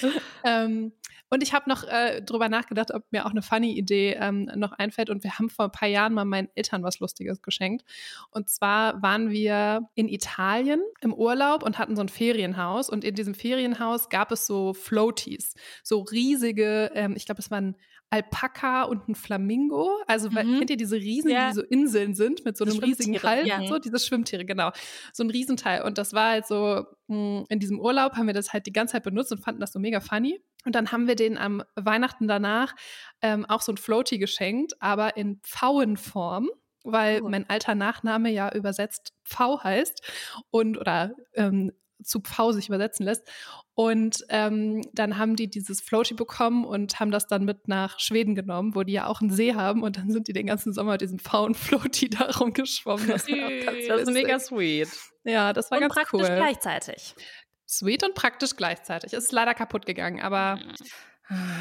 [0.44, 0.92] ähm,
[1.30, 4.72] Und ich habe noch äh, drüber nachgedacht, ob mir auch eine funny Idee ähm, noch
[4.72, 5.10] einfällt.
[5.10, 7.84] Und wir haben vor ein paar Jahren mal meinen Eltern was Lustiges geschenkt.
[8.30, 12.90] Und zwar waren wir in Italien im Urlaub und hatten so ein Ferienhaus.
[12.90, 17.76] Und in diesem Ferienhaus gab es so Floaties, so riesige, ähm, ich glaube, es waren
[18.10, 20.00] Alpaka und ein Flamingo.
[20.06, 20.58] Also mhm.
[20.58, 21.48] kennt ihr diese Riesen, ja.
[21.48, 23.58] die so Inseln sind mit so einem riesigen Hals ja.
[23.58, 24.72] und so, diese Schwimmtiere, genau.
[25.12, 25.82] So ein Riesenteil.
[25.82, 28.92] Und das war halt so, hm, in diesem Urlaub haben wir das halt die ganze
[28.92, 30.40] Zeit benutzt und fanden das so mega funny.
[30.64, 32.74] Und dann haben wir den am Weihnachten danach
[33.22, 36.50] ähm, auch so ein Floaty geschenkt, aber in Pfauenform
[36.84, 37.28] weil oh.
[37.28, 40.02] mein alter Nachname ja übersetzt Pfau heißt
[40.50, 43.28] und oder ähm, zu Pfau sich übersetzen lässt.
[43.74, 48.34] Und ähm, dann haben die dieses Floaty bekommen und haben das dann mit nach Schweden
[48.34, 49.82] genommen, wo die ja auch einen See haben.
[49.82, 53.08] Und dann sind die den ganzen Sommer diesen Pfauen-Floaty da rumgeschwommen.
[53.08, 54.88] Das, das ist mega sweet.
[55.24, 56.36] Ja, das war und ganz praktisch cool.
[56.36, 57.14] gleichzeitig.
[57.70, 59.12] Sweet und praktisch gleichzeitig.
[59.12, 60.74] Ist leider kaputt gegangen, aber mhm.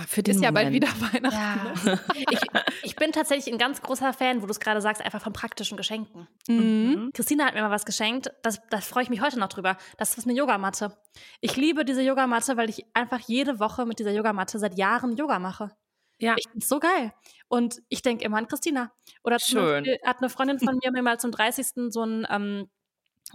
[0.07, 1.87] Für den ist ja bald wieder Weihnachten.
[1.87, 1.99] Ja.
[2.31, 2.39] ich,
[2.81, 5.77] ich, bin tatsächlich ein ganz großer Fan, wo du es gerade sagst, einfach von praktischen
[5.77, 6.27] Geschenken.
[6.47, 7.11] Mhm.
[7.13, 9.77] Christina hat mir mal was geschenkt, das, das freue ich mich heute noch drüber.
[9.97, 10.97] Das ist eine Yogamatte.
[11.39, 15.37] Ich liebe diese Yogamatte, weil ich einfach jede Woche mit dieser Yogamatte seit Jahren Yoga
[15.37, 15.69] mache.
[16.17, 16.33] Ja.
[16.37, 17.13] Ich finde so geil.
[17.47, 18.91] Und ich denke immer an Christina.
[19.23, 19.83] Oder zum Schön.
[19.83, 21.91] Beispiel hat eine Freundin von mir mir mal zum 30.
[21.91, 22.69] so ein, ähm,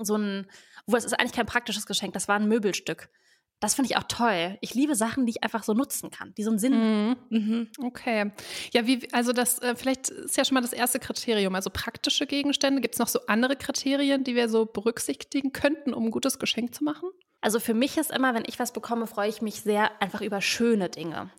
[0.01, 0.47] so ein,
[0.87, 3.09] wo es ist eigentlich kein praktisches Geschenk, das war ein Möbelstück.
[3.61, 4.59] Das finde ich auch toll.
[4.61, 7.17] Ich liebe Sachen, die ich einfach so nutzen kann, die so einen Sinn haben.
[7.31, 7.39] Mhm.
[7.39, 7.69] Mhm.
[7.83, 8.33] Okay.
[8.73, 12.27] Ja, wie, also das, äh, vielleicht ist ja schon mal das erste Kriterium, also praktische
[12.27, 12.83] Gegenstände.
[12.83, 16.75] Gibt es noch so andere Kriterien, die wir so berücksichtigen könnten, um ein gutes Geschenk
[16.75, 17.09] zu machen?
[17.41, 20.41] Also für mich ist immer, wenn ich was bekomme, freue ich mich sehr einfach über
[20.41, 21.31] schöne Dinge.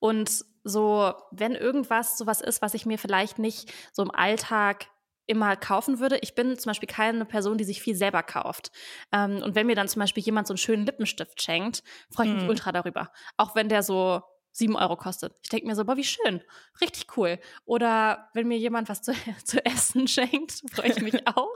[0.00, 4.86] Und so, wenn irgendwas sowas ist, was ich mir vielleicht nicht so im Alltag
[5.30, 6.18] immer kaufen würde.
[6.22, 8.70] Ich bin zum Beispiel keine Person, die sich viel selber kauft.
[9.12, 12.32] Ähm, und wenn mir dann zum Beispiel jemand so einen schönen Lippenstift schenkt, freue ich
[12.34, 12.48] mich Mhm.
[12.48, 13.10] ultra darüber.
[13.38, 15.34] Auch wenn der so sieben Euro kostet.
[15.42, 16.42] Ich denke mir so, boah, wie schön.
[16.80, 17.38] Richtig cool.
[17.64, 19.12] Oder wenn mir jemand was zu,
[19.44, 21.54] zu essen schenkt, freue ich mich auch.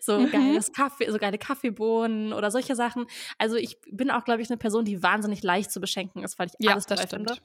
[0.00, 0.30] So Mhm.
[0.30, 3.06] geiles Kaffee, so geile Kaffeebohnen oder solche Sachen.
[3.38, 6.48] Also ich bin auch, glaube ich, eine Person, die wahnsinnig leicht zu beschenken ist, weil
[6.48, 7.30] ich Ja, alles das toll stimmt.
[7.30, 7.42] finde.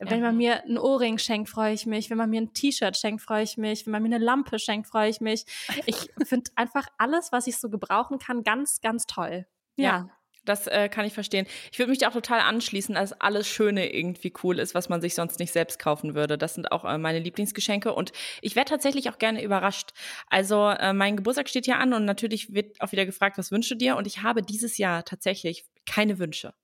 [0.00, 0.10] Ja.
[0.10, 2.10] Wenn man mir ein Ohrring schenkt, freue ich mich.
[2.10, 3.86] Wenn man mir ein T-Shirt schenkt, freue ich mich.
[3.86, 5.44] Wenn man mir eine Lampe schenkt, freue ich mich.
[5.86, 9.46] Ich finde einfach alles, was ich so gebrauchen kann, ganz, ganz toll.
[9.76, 10.08] Ja.
[10.48, 11.46] Das äh, kann ich verstehen.
[11.72, 15.00] Ich würde mich da auch total anschließen, dass alles Schöne irgendwie cool ist, was man
[15.00, 16.38] sich sonst nicht selbst kaufen würde.
[16.38, 19.90] Das sind auch äh, meine Lieblingsgeschenke und ich wäre tatsächlich auch gerne überrascht.
[20.28, 23.70] Also äh, mein Geburtstag steht ja an und natürlich wird auch wieder gefragt, was wünschst
[23.70, 23.96] du dir?
[23.96, 26.54] Und ich habe dieses Jahr tatsächlich keine Wünsche.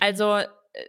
[0.00, 0.46] Also äh,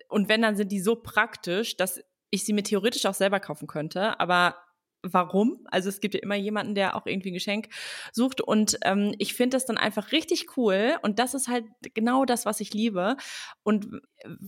[0.09, 3.67] und wenn, dann sind die so praktisch, dass ich sie mir theoretisch auch selber kaufen
[3.67, 4.55] könnte, aber
[5.03, 5.59] warum.
[5.69, 7.67] Also es gibt ja immer jemanden, der auch irgendwie ein Geschenk
[8.11, 8.41] sucht.
[8.41, 10.95] Und ähm, ich finde das dann einfach richtig cool.
[11.01, 13.17] Und das ist halt genau das, was ich liebe.
[13.63, 14.01] Und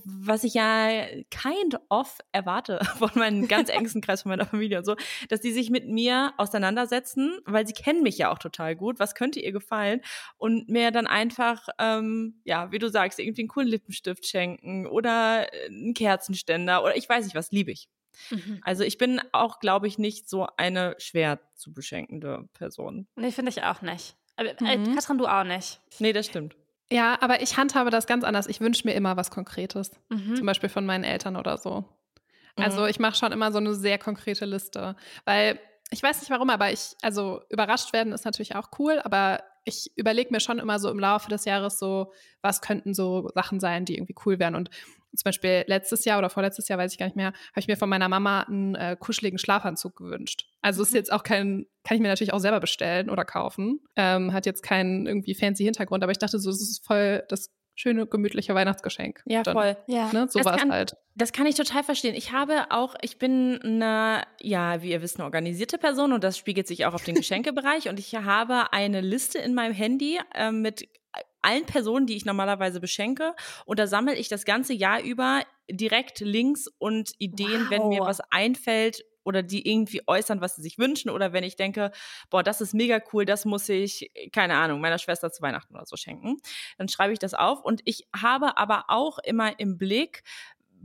[0.06, 4.86] was ich ja kind of erwarte von meinem ganz engsten Kreis, von meiner Familie und
[4.86, 4.96] so,
[5.30, 9.00] dass die sich mit mir auseinandersetzen, weil sie kennen mich ja auch total gut.
[9.00, 10.02] Was könnte ihr gefallen?
[10.38, 15.48] Und mir dann einfach, ähm, ja, wie du sagst, irgendwie einen coolen Lippenstift schenken oder
[15.68, 17.90] einen Kerzenständer oder ich weiß nicht was, liebe ich.
[18.30, 18.60] Mhm.
[18.64, 23.08] Also ich bin auch, glaube ich, nicht so eine schwer zu beschenkende Person.
[23.16, 24.16] Nee, finde ich auch nicht.
[24.36, 24.96] Aber, äh, Mhm.
[24.96, 25.80] Katrin, du auch nicht.
[26.00, 26.56] Nee, das stimmt.
[26.92, 28.48] Ja, aber ich handhabe das ganz anders.
[28.48, 29.92] Ich wünsche mir immer was Konkretes.
[30.10, 30.36] Mhm.
[30.36, 31.86] Zum Beispiel von meinen Eltern oder so.
[32.58, 32.88] Also Mhm.
[32.88, 34.96] ich mache schon immer so eine sehr konkrete Liste.
[35.26, 35.60] Weil
[35.92, 39.92] ich weiß nicht warum, aber ich, also überrascht werden ist natürlich auch cool, aber ich
[39.96, 43.86] überlege mir schon immer so im Laufe des Jahres so, was könnten so Sachen sein,
[43.86, 44.54] die irgendwie cool wären.
[44.56, 44.70] Und
[45.18, 47.78] zum Beispiel letztes Jahr oder vorletztes Jahr, weiß ich gar nicht mehr, habe ich mir
[47.78, 50.46] von meiner Mama einen äh, kuscheligen Schlafanzug gewünscht.
[50.62, 53.80] Also ist jetzt auch kein, kann ich mir natürlich auch selber bestellen oder kaufen.
[53.96, 57.52] Ähm, hat jetzt keinen irgendwie fancy Hintergrund, aber ich dachte so, es ist voll das
[57.78, 59.22] schöne, gemütliche Weihnachtsgeschenk.
[59.26, 59.76] Ja, Dann, voll.
[59.88, 60.10] Ja.
[60.14, 60.96] Ne, so Das war es kann- halt.
[61.16, 62.16] Das kann ich total verstehen.
[62.16, 66.38] Ich habe auch, ich bin eine, ja, wie ihr wisst, eine organisierte Person und das
[66.38, 67.90] spiegelt sich auch auf den Geschenkebereich.
[67.90, 70.88] Und ich habe eine Liste in meinem Handy äh, mit
[71.46, 73.34] allen Personen, die ich normalerweise beschenke.
[73.66, 78.08] Und da sammle ich das ganze Jahr über direkt Links und Ideen, wenn mir Wow.
[78.08, 81.10] was einfällt oder die irgendwie äußern, was sie sich wünschen.
[81.10, 81.92] Oder wenn ich denke,
[82.30, 85.86] boah, das ist mega cool, das muss ich, keine Ahnung, meiner Schwester zu Weihnachten oder
[85.86, 86.38] so schenken.
[86.78, 87.64] Dann schreibe ich das auf.
[87.64, 90.24] Und ich habe aber auch immer im Blick,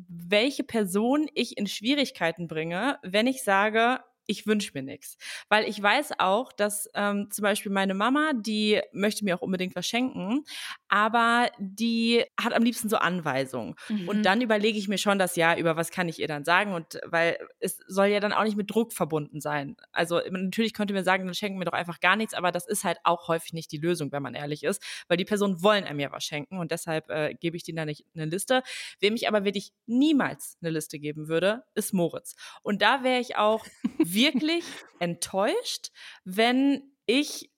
[0.08, 5.16] welche Person ich in Schwierigkeiten bringe, wenn ich sage, ich wünsche mir nichts.
[5.48, 9.74] Weil ich weiß auch, dass ähm, zum Beispiel meine Mama, die möchte mir auch unbedingt
[9.74, 10.44] was schenken,
[10.88, 13.74] aber die hat am liebsten so Anweisungen.
[13.88, 14.08] Mhm.
[14.08, 16.74] Und dann überlege ich mir schon das Jahr über, was kann ich ihr dann sagen?
[16.74, 19.76] Und weil es soll ja dann auch nicht mit Druck verbunden sein.
[19.90, 22.84] Also natürlich könnte mir sagen, dann schenken wir doch einfach gar nichts, aber das ist
[22.84, 25.98] halt auch häufig nicht die Lösung, wenn man ehrlich ist, weil die Personen wollen einem
[25.98, 28.62] ja was schenken und deshalb äh, gebe ich denen da nicht eine Liste.
[29.00, 32.36] Wem ich aber wirklich niemals eine Liste geben würde, ist Moritz.
[32.62, 33.66] Und da wäre ich auch
[34.20, 34.64] wirklich
[34.98, 35.90] enttäuscht,
[36.24, 37.50] wenn ich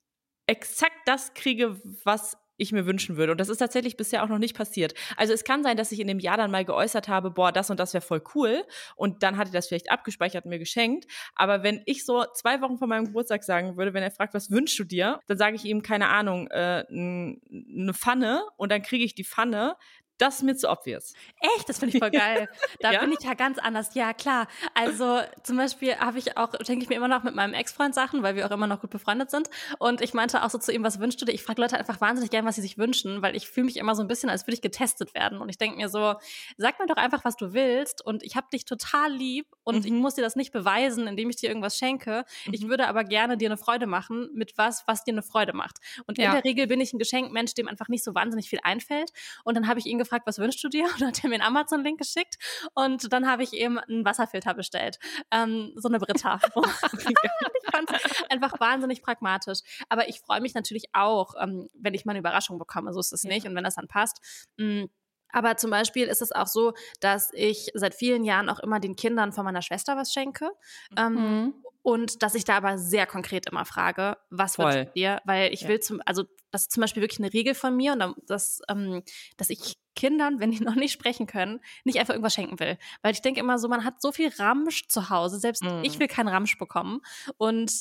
[0.46, 3.32] exakt das kriege, was ich mir wünschen würde.
[3.32, 4.94] Und das ist tatsächlich bisher auch noch nicht passiert.
[5.16, 7.70] Also es kann sein, dass ich in dem Jahr dann mal geäußert habe, boah, das
[7.70, 8.64] und das wäre voll cool.
[8.94, 11.06] Und dann hat er das vielleicht abgespeichert und mir geschenkt.
[11.34, 14.50] Aber wenn ich so zwei Wochen vor meinem Geburtstag sagen würde, wenn er fragt, was
[14.50, 19.04] wünschst du dir, dann sage ich ihm, keine Ahnung, äh, eine Pfanne und dann kriege
[19.04, 19.76] ich die Pfanne,
[20.22, 21.14] das ist mir zu obvious.
[21.40, 21.68] Echt?
[21.68, 22.48] Das finde ich voll geil.
[22.80, 23.00] Da ja?
[23.00, 23.94] bin ich ja ganz anders.
[23.94, 24.48] Ja, klar.
[24.74, 28.22] Also zum Beispiel habe ich auch, schenke ich mir immer noch mit meinem Ex-Freund Sachen,
[28.22, 29.50] weil wir auch immer noch gut befreundet sind.
[29.78, 31.32] Und ich meinte auch so zu ihm, was wünschst du dir?
[31.32, 33.94] Ich frage Leute einfach wahnsinnig gern, was sie sich wünschen, weil ich fühle mich immer
[33.94, 35.38] so ein bisschen, als würde ich getestet werden.
[35.38, 36.14] Und ich denke mir so,
[36.56, 38.04] sag mir doch einfach, was du willst.
[38.04, 39.84] Und ich habe dich total lieb und mhm.
[39.84, 42.24] ich muss dir das nicht beweisen, indem ich dir irgendwas schenke.
[42.46, 42.54] Mhm.
[42.54, 45.78] Ich würde aber gerne dir eine Freude machen mit was, was dir eine Freude macht.
[46.06, 46.26] Und ja.
[46.26, 49.12] in der Regel bin ich ein Geschenkmensch, dem einfach nicht so wahnsinnig viel einfällt.
[49.44, 50.84] Und dann habe ich ihn gefragt, was wünschst du dir?
[50.92, 52.36] Und dann hat er mir einen Amazon-Link geschickt.
[52.74, 54.98] Und dann habe ich eben einen Wasserfilter bestellt.
[55.30, 56.40] Ähm, so eine Britta.
[56.54, 59.60] ich fand es einfach wahnsinnig pragmatisch.
[59.88, 62.92] Aber ich freue mich natürlich auch, ähm, wenn ich mal eine Überraschung bekomme.
[62.92, 63.30] So ist es ja.
[63.30, 63.46] nicht.
[63.46, 64.20] Und wenn das dann passt.
[64.56, 64.90] Mh, mm,
[65.32, 68.96] aber zum Beispiel ist es auch so, dass ich seit vielen Jahren auch immer den
[68.96, 70.50] Kindern von meiner Schwester was schenke.
[70.96, 71.54] Ähm, mhm.
[71.82, 74.72] Und dass ich da aber sehr konkret immer frage, was Voll.
[74.72, 75.20] wünschst dir?
[75.24, 75.68] Weil ich ja.
[75.68, 79.02] will zum, also das ist zum Beispiel wirklich eine Regel von mir und das, ähm,
[79.36, 82.78] dass ich Kindern, wenn die noch nicht sprechen können, nicht einfach irgendwas schenken will.
[83.02, 85.82] Weil ich denke immer so, man hat so viel Ramsch zu Hause, selbst mhm.
[85.82, 87.00] ich will keinen Ramsch bekommen.
[87.36, 87.72] Und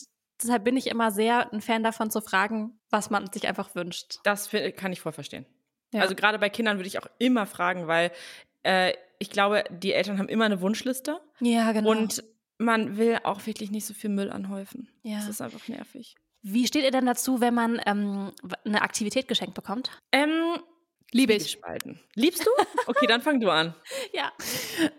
[0.42, 4.20] deshalb bin ich immer sehr ein Fan davon zu fragen, was man sich einfach wünscht.
[4.24, 5.46] Das kann ich voll verstehen.
[5.94, 6.02] Ja.
[6.02, 8.12] Also gerade bei Kindern würde ich auch immer fragen, weil
[8.64, 11.22] äh, ich glaube, die Eltern haben immer eine Wunschliste.
[11.42, 11.90] Ja, genau.
[11.92, 12.24] Und
[12.64, 14.88] man will auch wirklich nicht so viel Müll anhäufen.
[15.04, 15.18] Ja.
[15.18, 16.16] Das ist einfach nervig.
[16.44, 18.32] Wie steht ihr denn dazu, wenn man ähm,
[18.66, 19.92] eine Aktivität geschenkt bekommt?
[20.12, 20.58] Ähm,
[21.14, 21.60] Liebe ich.
[22.16, 22.50] Liebst du?
[22.88, 23.76] Okay, dann fang du an.
[24.14, 24.32] ja.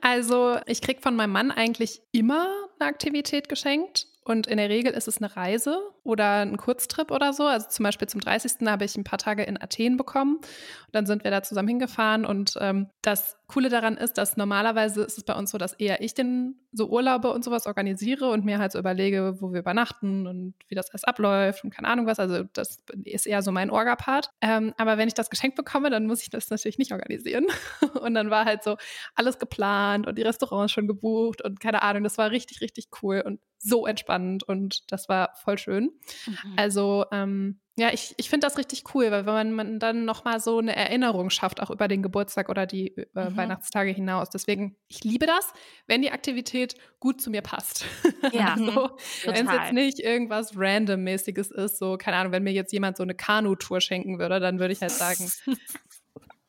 [0.01, 4.07] Also, ich krieg von meinem Mann eigentlich immer eine Aktivität geschenkt.
[4.25, 7.45] Und in der Regel ist es eine Reise oder ein Kurztrip oder so.
[7.45, 8.67] Also zum Beispiel zum 30.
[8.67, 10.37] habe ich ein paar Tage in Athen bekommen.
[10.37, 12.25] Und dann sind wir da zusammen hingefahren.
[12.25, 16.01] Und ähm, das Coole daran ist, dass normalerweise ist es bei uns so, dass eher
[16.03, 20.27] ich den so Urlaube und sowas organisiere und mir halt so überlege, wo wir übernachten
[20.27, 22.21] und wie das alles abläuft und keine Ahnung was.
[22.21, 24.31] Also das ist eher so mein Orga-Part.
[24.41, 27.47] Ähm, aber wenn ich das geschenkt bekomme, dann muss ich das natürlich nicht organisieren.
[28.01, 28.77] und dann war halt so
[29.17, 32.05] alles geplant und die Restaurants schon gebucht und keine Ahnung.
[32.05, 35.90] Das war richtig, richtig cool und so entspannend und das war voll schön.
[36.27, 36.53] Mhm.
[36.57, 40.40] Also ähm, ja, ich, ich finde das richtig cool, weil wenn man, man dann nochmal
[40.40, 43.37] so eine Erinnerung schafft, auch über den Geburtstag oder die äh, mhm.
[43.37, 44.29] Weihnachtstage hinaus.
[44.29, 45.55] Deswegen, ich liebe das,
[45.87, 47.87] wenn die Aktivität gut zu mir passt.
[48.33, 48.90] Ja, so,
[49.25, 53.03] wenn es jetzt nicht irgendwas Random-mäßiges ist, so, keine Ahnung, wenn mir jetzt jemand so
[53.03, 55.29] eine Kanu-Tour schenken würde, dann würde ich halt sagen,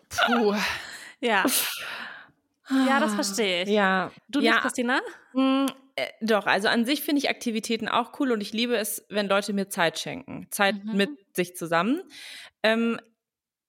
[0.09, 0.53] puh.
[1.19, 1.45] Ja.
[2.69, 3.69] Ja, das verstehe ich.
[3.69, 4.11] Ja.
[4.29, 4.51] Du ja.
[4.51, 5.01] nicht, Christina?
[5.95, 9.27] Äh, doch, also an sich finde ich Aktivitäten auch cool und ich liebe es, wenn
[9.27, 10.47] Leute mir Zeit schenken.
[10.49, 10.95] Zeit mhm.
[10.95, 12.01] mit sich zusammen.
[12.63, 12.99] Ähm,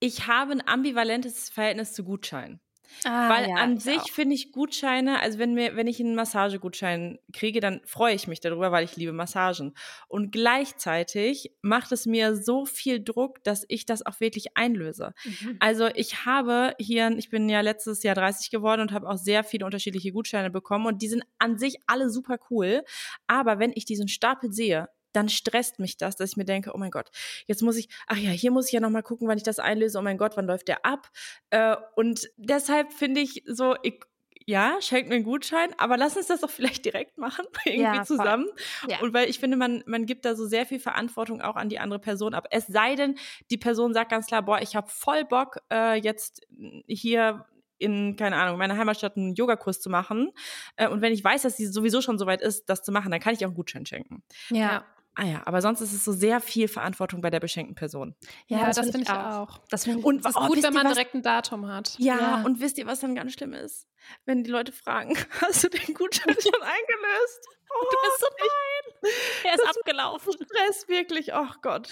[0.00, 2.60] ich habe ein ambivalentes Verhältnis zu Gutscheinen.
[3.04, 7.18] Ah, Weil ja, an sich finde ich Gutscheine, also wenn mir, wenn ich einen Massagegutschein
[7.32, 9.74] kriege, dann freue ich mich darüber, weil ich liebe Massagen.
[10.08, 15.12] Und gleichzeitig macht es mir so viel Druck, dass ich das auch wirklich einlöse.
[15.24, 15.56] Mhm.
[15.60, 19.44] Also ich habe hier, ich bin ja letztes Jahr 30 geworden und habe auch sehr
[19.44, 22.84] viele unterschiedliche Gutscheine bekommen und die sind an sich alle super cool.
[23.26, 26.78] Aber wenn ich diesen Stapel sehe, dann stresst mich das, dass ich mir denke, oh
[26.78, 27.10] mein Gott,
[27.46, 29.98] jetzt muss ich, ach ja, hier muss ich ja nochmal gucken, wann ich das einlöse,
[29.98, 31.10] oh mein Gott, wann läuft der ab?
[31.50, 34.00] Äh, und deshalb finde ich so, ich,
[34.46, 38.04] ja, schenkt mir einen Gutschein, aber lass uns das doch vielleicht direkt machen, irgendwie ja,
[38.04, 38.46] zusammen.
[38.88, 39.00] Ja.
[39.00, 41.78] Und weil ich finde, man, man gibt da so sehr viel Verantwortung auch an die
[41.78, 42.46] andere Person ab.
[42.50, 43.16] Es sei denn,
[43.50, 46.42] die Person sagt ganz klar, boah, ich habe voll Bock, äh, jetzt
[46.86, 47.46] hier
[47.78, 50.30] in, keine Ahnung, meiner Heimatstadt einen Yogakurs zu machen.
[50.76, 53.10] Äh, und wenn ich weiß, dass sie sowieso schon so weit ist, das zu machen,
[53.10, 54.22] dann kann ich auch einen Gutschein schenken.
[54.50, 54.84] Ja.
[55.16, 58.16] Ah ja, aber sonst ist es so sehr viel Verantwortung bei der beschenkten Person.
[58.46, 59.48] Ja, ja das, das finde ich auch.
[59.48, 59.60] auch.
[59.70, 61.94] Das find, und das ist oh, gut, wenn man was, direkt ein Datum hat.
[61.98, 63.86] Ja, ja, und wisst ihr, was dann ganz schlimm ist?
[64.24, 67.48] Wenn die Leute fragen, hast du den Gutschein schon eingelöst?
[67.70, 69.12] Oh, du bist so nein.
[69.44, 70.32] Er ist abgelaufen.
[70.32, 71.32] Stress, wirklich.
[71.34, 71.88] Oh Gott.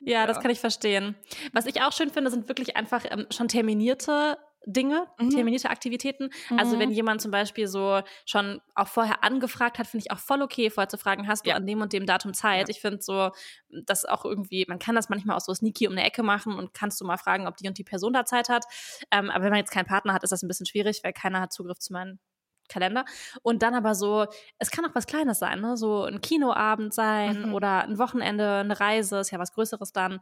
[0.00, 1.14] Ja, ja, das kann ich verstehen.
[1.52, 5.30] Was ich auch schön finde, sind wirklich einfach ähm, schon terminierte Dinge, Mhm.
[5.30, 6.30] terminierte Aktivitäten.
[6.56, 6.80] Also Mhm.
[6.80, 10.70] wenn jemand zum Beispiel so schon auch vorher angefragt hat, finde ich auch voll okay,
[10.70, 11.56] vorher zu fragen, hast du Ja.
[11.56, 12.68] an dem und dem Datum Zeit?
[12.68, 12.68] Ja.
[12.68, 13.30] Ich finde so,
[13.84, 16.74] das auch irgendwie, man kann das manchmal auch so sneaky um eine Ecke machen und
[16.74, 18.64] kannst du mal fragen, ob die und die Person da Zeit hat.
[19.12, 21.40] Ähm, aber wenn man jetzt keinen Partner hat, ist das ein bisschen schwierig, weil keiner
[21.40, 22.18] hat Zugriff zu meinen
[22.68, 23.04] Kalender.
[23.42, 24.26] Und dann aber so,
[24.58, 25.76] es kann auch was Kleines sein, ne?
[25.76, 27.54] So ein Kinoabend sein Mhm.
[27.54, 30.18] oder ein Wochenende, eine Reise, ist ja was Größeres dann.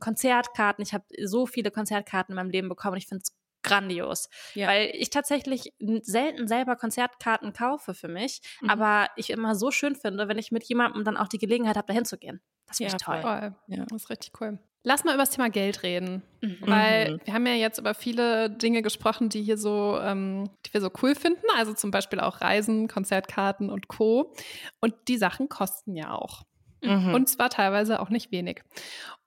[0.00, 0.82] Konzertkarten.
[0.82, 2.96] Ich habe so viele Konzertkarten in meinem Leben bekommen.
[2.96, 3.32] Ich finde es
[3.66, 4.28] grandios.
[4.54, 4.68] Ja.
[4.68, 8.70] Weil ich tatsächlich selten selber Konzertkarten kaufe für mich, Mhm.
[8.70, 11.86] aber ich immer so schön finde, wenn ich mit jemandem dann auch die Gelegenheit habe,
[11.88, 12.40] dahin zu gehen.
[12.66, 13.20] Das finde Ja, ich toll.
[13.22, 13.54] Voll.
[13.76, 13.84] Ja.
[13.88, 14.58] Das ist richtig cool.
[14.82, 16.22] Lass mal über das Thema Geld reden.
[16.40, 16.58] Mhm.
[16.60, 17.20] Weil Mhm.
[17.24, 20.90] wir haben ja jetzt über viele Dinge gesprochen, die hier so, ähm, die wir so
[21.02, 21.42] cool finden.
[21.56, 24.32] Also zum Beispiel auch Reisen, Konzertkarten und Co.
[24.80, 26.42] Und die Sachen kosten ja auch.
[26.84, 27.14] Mhm.
[27.14, 28.62] Und zwar teilweise auch nicht wenig.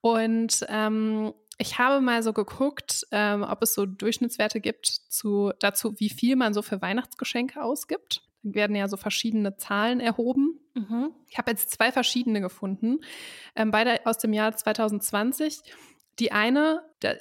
[0.02, 6.00] Und ähm, ich habe mal so geguckt, ähm, ob es so Durchschnittswerte gibt zu, dazu,
[6.00, 8.24] wie viel man so für Weihnachtsgeschenke ausgibt.
[8.42, 10.58] Dann werden ja so verschiedene Zahlen erhoben.
[10.74, 11.12] Mhm.
[11.28, 13.02] Ich habe jetzt zwei verschiedene gefunden,
[13.56, 15.62] ähm, beide aus dem Jahr 2020.
[16.20, 17.14] Die eine da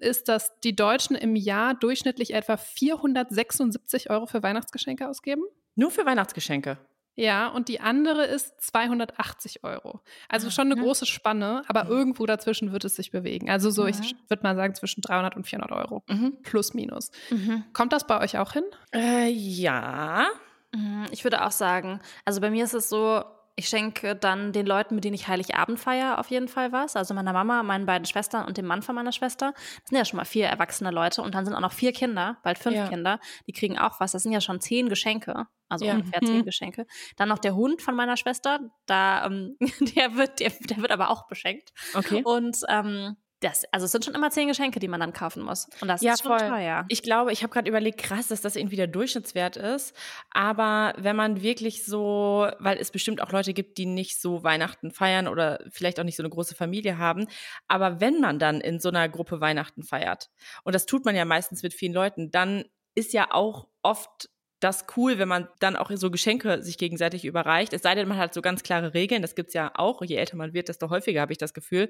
[0.00, 5.42] ist, dass die Deutschen im Jahr durchschnittlich etwa 476 Euro für Weihnachtsgeschenke ausgeben.
[5.76, 6.78] Nur für Weihnachtsgeschenke.
[7.16, 10.00] Ja, und die andere ist 280 Euro.
[10.28, 10.84] Also schon eine Mhm.
[10.84, 13.48] große Spanne, aber irgendwo dazwischen wird es sich bewegen.
[13.50, 14.18] Also so, ich Mhm.
[14.28, 16.02] würde mal sagen, zwischen 300 und 400 Euro.
[16.08, 16.36] Mhm.
[16.42, 17.10] Plus, minus.
[17.30, 17.64] Mhm.
[17.72, 18.64] Kommt das bei euch auch hin?
[18.94, 20.26] Äh, ja.
[20.74, 23.24] Mhm, Ich würde auch sagen, also bei mir ist es so,
[23.58, 26.94] ich schenke dann den Leuten, mit denen ich Heiligabend feiere, auf jeden Fall was.
[26.96, 29.54] Also meiner Mama, meinen beiden Schwestern und dem Mann von meiner Schwester.
[29.54, 32.36] Das sind ja schon mal vier erwachsene Leute und dann sind auch noch vier Kinder,
[32.42, 32.88] bald fünf Ja.
[32.88, 33.18] Kinder.
[33.46, 34.12] Die kriegen auch was.
[34.12, 35.46] Das sind ja schon zehn Geschenke.
[35.68, 35.94] Also Ja.
[35.94, 36.26] ungefähr Mhm.
[36.26, 36.86] zehn Geschenke.
[37.16, 38.60] Dann noch der Hund von meiner Schwester.
[38.86, 39.56] Da, ähm,
[39.98, 41.72] der wird, der, der wird aber auch beschenkt.
[41.94, 42.22] Okay.
[42.24, 45.68] Und ähm, das, also es sind schon immer zehn Geschenke, die man dann kaufen muss.
[45.82, 46.48] Und das Ja, ist schon voll.
[46.48, 46.86] teuer.
[46.88, 49.94] Ich glaube, ich habe gerade überlegt, krass, dass das irgendwie der Durchschnittswert ist.
[50.30, 54.90] Aber wenn man wirklich so, weil es bestimmt auch Leute gibt, die nicht so Weihnachten
[54.90, 57.26] feiern oder vielleicht auch nicht so eine große Familie haben.
[57.68, 60.30] Aber wenn man dann in so einer Gruppe Weihnachten feiert,
[60.64, 64.86] und das tut man ja meistens mit vielen Leuten, dann ist ja auch oft das
[64.96, 67.72] cool, wenn man dann auch so Geschenke sich gegenseitig überreicht.
[67.74, 69.20] Es sei denn, man hat so ganz klare Regeln.
[69.22, 70.00] Das gibt's ja auch.
[70.02, 71.88] Je älter man wird, desto häufiger habe ich das Gefühl.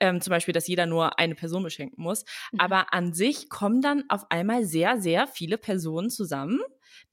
[0.00, 2.24] Ähm, zum Beispiel, dass jeder nur eine Person beschenken muss.
[2.52, 2.60] Mhm.
[2.60, 6.60] Aber an sich kommen dann auf einmal sehr, sehr viele Personen zusammen,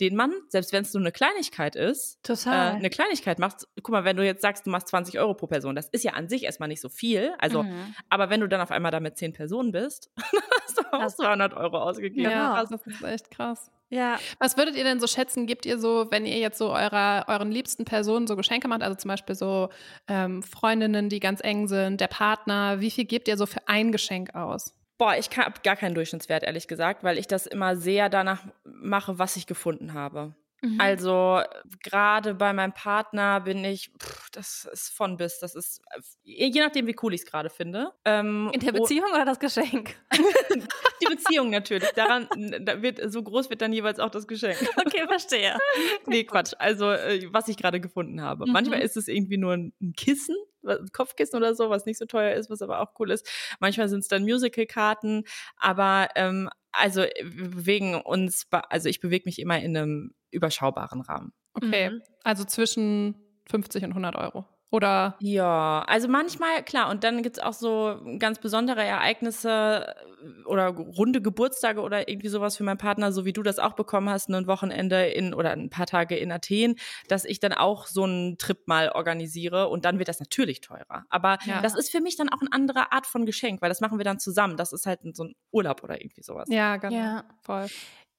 [0.01, 2.71] denen man, selbst wenn es nur eine Kleinigkeit ist, äh, Total.
[2.73, 3.67] eine Kleinigkeit macht.
[3.81, 6.13] Guck mal, wenn du jetzt sagst, du machst 20 Euro pro Person, das ist ja
[6.13, 7.33] an sich erstmal nicht so viel.
[7.39, 7.95] Also, Mhm.
[8.09, 10.11] aber wenn du dann auf einmal da mit 10 Personen bist,
[10.67, 12.29] hast du auch Das- 200 Euro ausgegeben.
[12.29, 13.71] Ja, das ist echt krass.
[13.91, 14.19] Ja.
[14.39, 15.45] Was würdet ihr denn so schätzen?
[15.45, 18.95] Gebt ihr so, wenn ihr jetzt so eurer, euren liebsten Personen so Geschenke macht, also
[18.95, 19.69] zum Beispiel so
[20.07, 23.91] ähm, Freundinnen, die ganz eng sind, der Partner, wie viel gebt ihr so für ein
[23.91, 24.73] Geschenk aus?
[24.97, 29.19] Boah, ich habe gar keinen Durchschnittswert, ehrlich gesagt, weil ich das immer sehr danach mache,
[29.19, 30.35] was ich gefunden habe.
[30.61, 30.79] Mhm.
[30.79, 31.41] Also
[31.81, 36.61] gerade bei meinem Partner bin ich, pff, das ist von bis, das ist äh, je
[36.61, 37.91] nachdem, wie cool ich es gerade finde.
[38.05, 39.95] Ähm, In der Beziehung oder das Geschenk?
[41.01, 41.89] die Beziehung natürlich.
[41.91, 42.27] Daran
[42.61, 44.57] da wird so groß wird dann jeweils auch das Geschenk.
[44.77, 45.57] Okay, verstehe.
[46.05, 46.53] Nee, Quatsch.
[46.59, 48.45] Also äh, was ich gerade gefunden habe.
[48.45, 48.51] Mhm.
[48.51, 52.05] Manchmal ist es irgendwie nur ein ein Kissen, ein Kopfkissen oder so, was nicht so
[52.05, 53.27] teuer ist, was aber auch cool ist.
[53.59, 55.23] Manchmal sind es dann Musical-Karten,
[55.57, 61.33] aber ähm, also wir bewegen uns, also ich bewege mich immer in einem überschaubaren Rahmen.
[61.53, 62.01] Okay, Mhm.
[62.23, 63.15] also zwischen
[63.47, 64.45] 50 und 100 Euro.
[64.71, 70.67] Oder Ja, also manchmal, klar, und dann gibt's auch so ganz besondere Ereignisse äh, oder
[70.67, 74.29] runde Geburtstage oder irgendwie sowas für meinen Partner, so wie du das auch bekommen hast,
[74.29, 76.75] ein Wochenende in oder ein paar Tage in Athen,
[77.09, 81.05] dass ich dann auch so einen Trip mal organisiere und dann wird das natürlich teurer.
[81.09, 81.61] Aber Ja.
[81.61, 84.05] das ist für mich dann auch eine andere Art von Geschenk, weil das machen wir
[84.05, 84.55] dann zusammen.
[84.55, 86.47] Das ist halt so ein Urlaub oder irgendwie sowas.
[86.49, 86.95] ja, genau.
[86.95, 87.23] Ja.
[87.41, 87.67] Voll.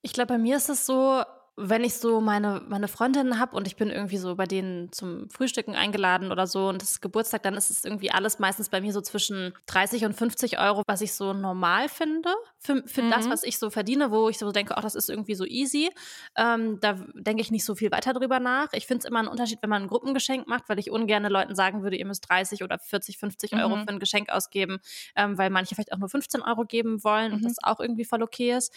[0.02, 1.22] Ich glaube, bei mir ist es so,
[1.56, 5.28] wenn ich so meine, meine Freundinnen habe und ich bin irgendwie so bei denen zum
[5.28, 8.80] Frühstücken eingeladen oder so und es ist Geburtstag, dann ist es irgendwie alles meistens bei
[8.80, 13.26] mir so zwischen 30 und 50 Euro, was ich so normal finde für, für das,
[13.26, 13.30] Mhm.
[13.30, 15.90] was ich so verdiene, wo ich so denke, ach, das ist irgendwie so easy.
[16.36, 18.68] Ähm, da denke ich nicht so viel weiter drüber nach.
[18.72, 21.54] Ich finde es immer einen Unterschied, wenn man ein Gruppengeschenk macht, weil ich ungern Leuten
[21.54, 23.84] sagen würde, ihr müsst 30 oder 40, 50 Euro Mhm.
[23.84, 24.78] für ein Geschenk ausgeben,
[25.16, 27.44] ähm, weil manche vielleicht auch nur 15 Euro geben wollen und Mhm.
[27.44, 28.72] das auch irgendwie voll okay ist.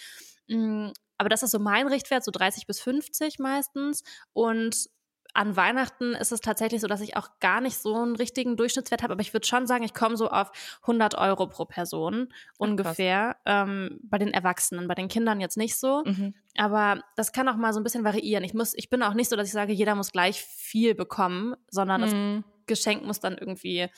[1.17, 4.03] Aber das ist so mein Richtwert, so 30 bis 50 meistens.
[4.33, 4.89] Und
[5.33, 9.03] an Weihnachten ist es tatsächlich so, dass ich auch gar nicht so einen richtigen Durchschnittswert
[9.03, 10.49] habe, aber ich würde schon sagen, ich komme so auf
[10.83, 13.35] 100 Euro pro Person ungefähr.
[13.45, 16.03] Ähm, bei den Erwachsenen, bei den Kindern jetzt nicht so.
[16.05, 16.35] Mhm.
[16.57, 18.45] Aber das kann auch mal so ein bisschen variieren.
[18.45, 21.55] Ich muss, ich bin auch nicht so, dass ich sage, jeder muss gleich viel bekommen,
[21.69, 22.45] sondern das Mhm.
[22.65, 23.89] Geschenk muss dann irgendwie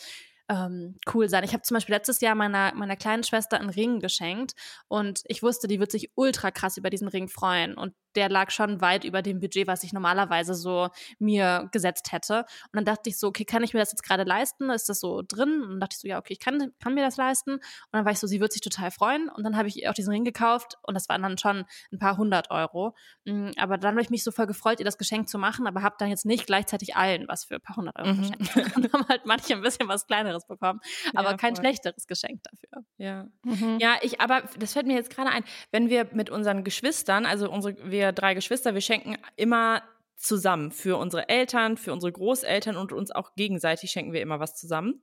[0.49, 1.43] ähm, cool sein.
[1.43, 4.53] Ich habe zum Beispiel letztes Jahr meiner, meiner kleinen Schwester einen Ring geschenkt
[4.87, 7.75] und ich wusste, die wird sich ultra krass über diesen Ring freuen.
[7.75, 10.89] Und der lag schon weit über dem Budget, was ich normalerweise so
[11.19, 12.39] mir gesetzt hätte.
[12.39, 14.69] Und dann dachte ich so, okay, kann ich mir das jetzt gerade leisten?
[14.69, 15.61] Ist das so drin?
[15.61, 17.53] Und dann dachte ich so, ja, okay, ich kann, kann mir das leisten.
[17.53, 17.61] Und
[17.91, 19.29] dann war ich so, sie wird sich total freuen.
[19.29, 21.99] Und dann habe ich ihr auch diesen Ring gekauft und das waren dann schon ein
[21.99, 22.95] paar hundert Euro.
[23.25, 25.83] Mm, aber dann habe ich mich so voll gefreut, ihr das Geschenk zu machen, aber
[25.83, 28.21] habe dann jetzt nicht gleichzeitig allen was für ein paar hundert Euro mhm.
[28.21, 28.75] geschenkt.
[28.75, 30.79] Und haben halt manche ein bisschen was Kleineres bekommen,
[31.13, 32.85] aber ja, kein schlechteres Geschenk dafür.
[32.97, 33.27] Ja.
[33.43, 33.77] Mhm.
[33.79, 37.49] Ja, ich, aber das fällt mir jetzt gerade ein, wenn wir mit unseren Geschwistern, also
[37.49, 39.83] unsere, wir drei Geschwister, wir schenken immer
[40.15, 44.55] zusammen für unsere Eltern, für unsere Großeltern und uns auch gegenseitig schenken wir immer was
[44.55, 45.01] zusammen.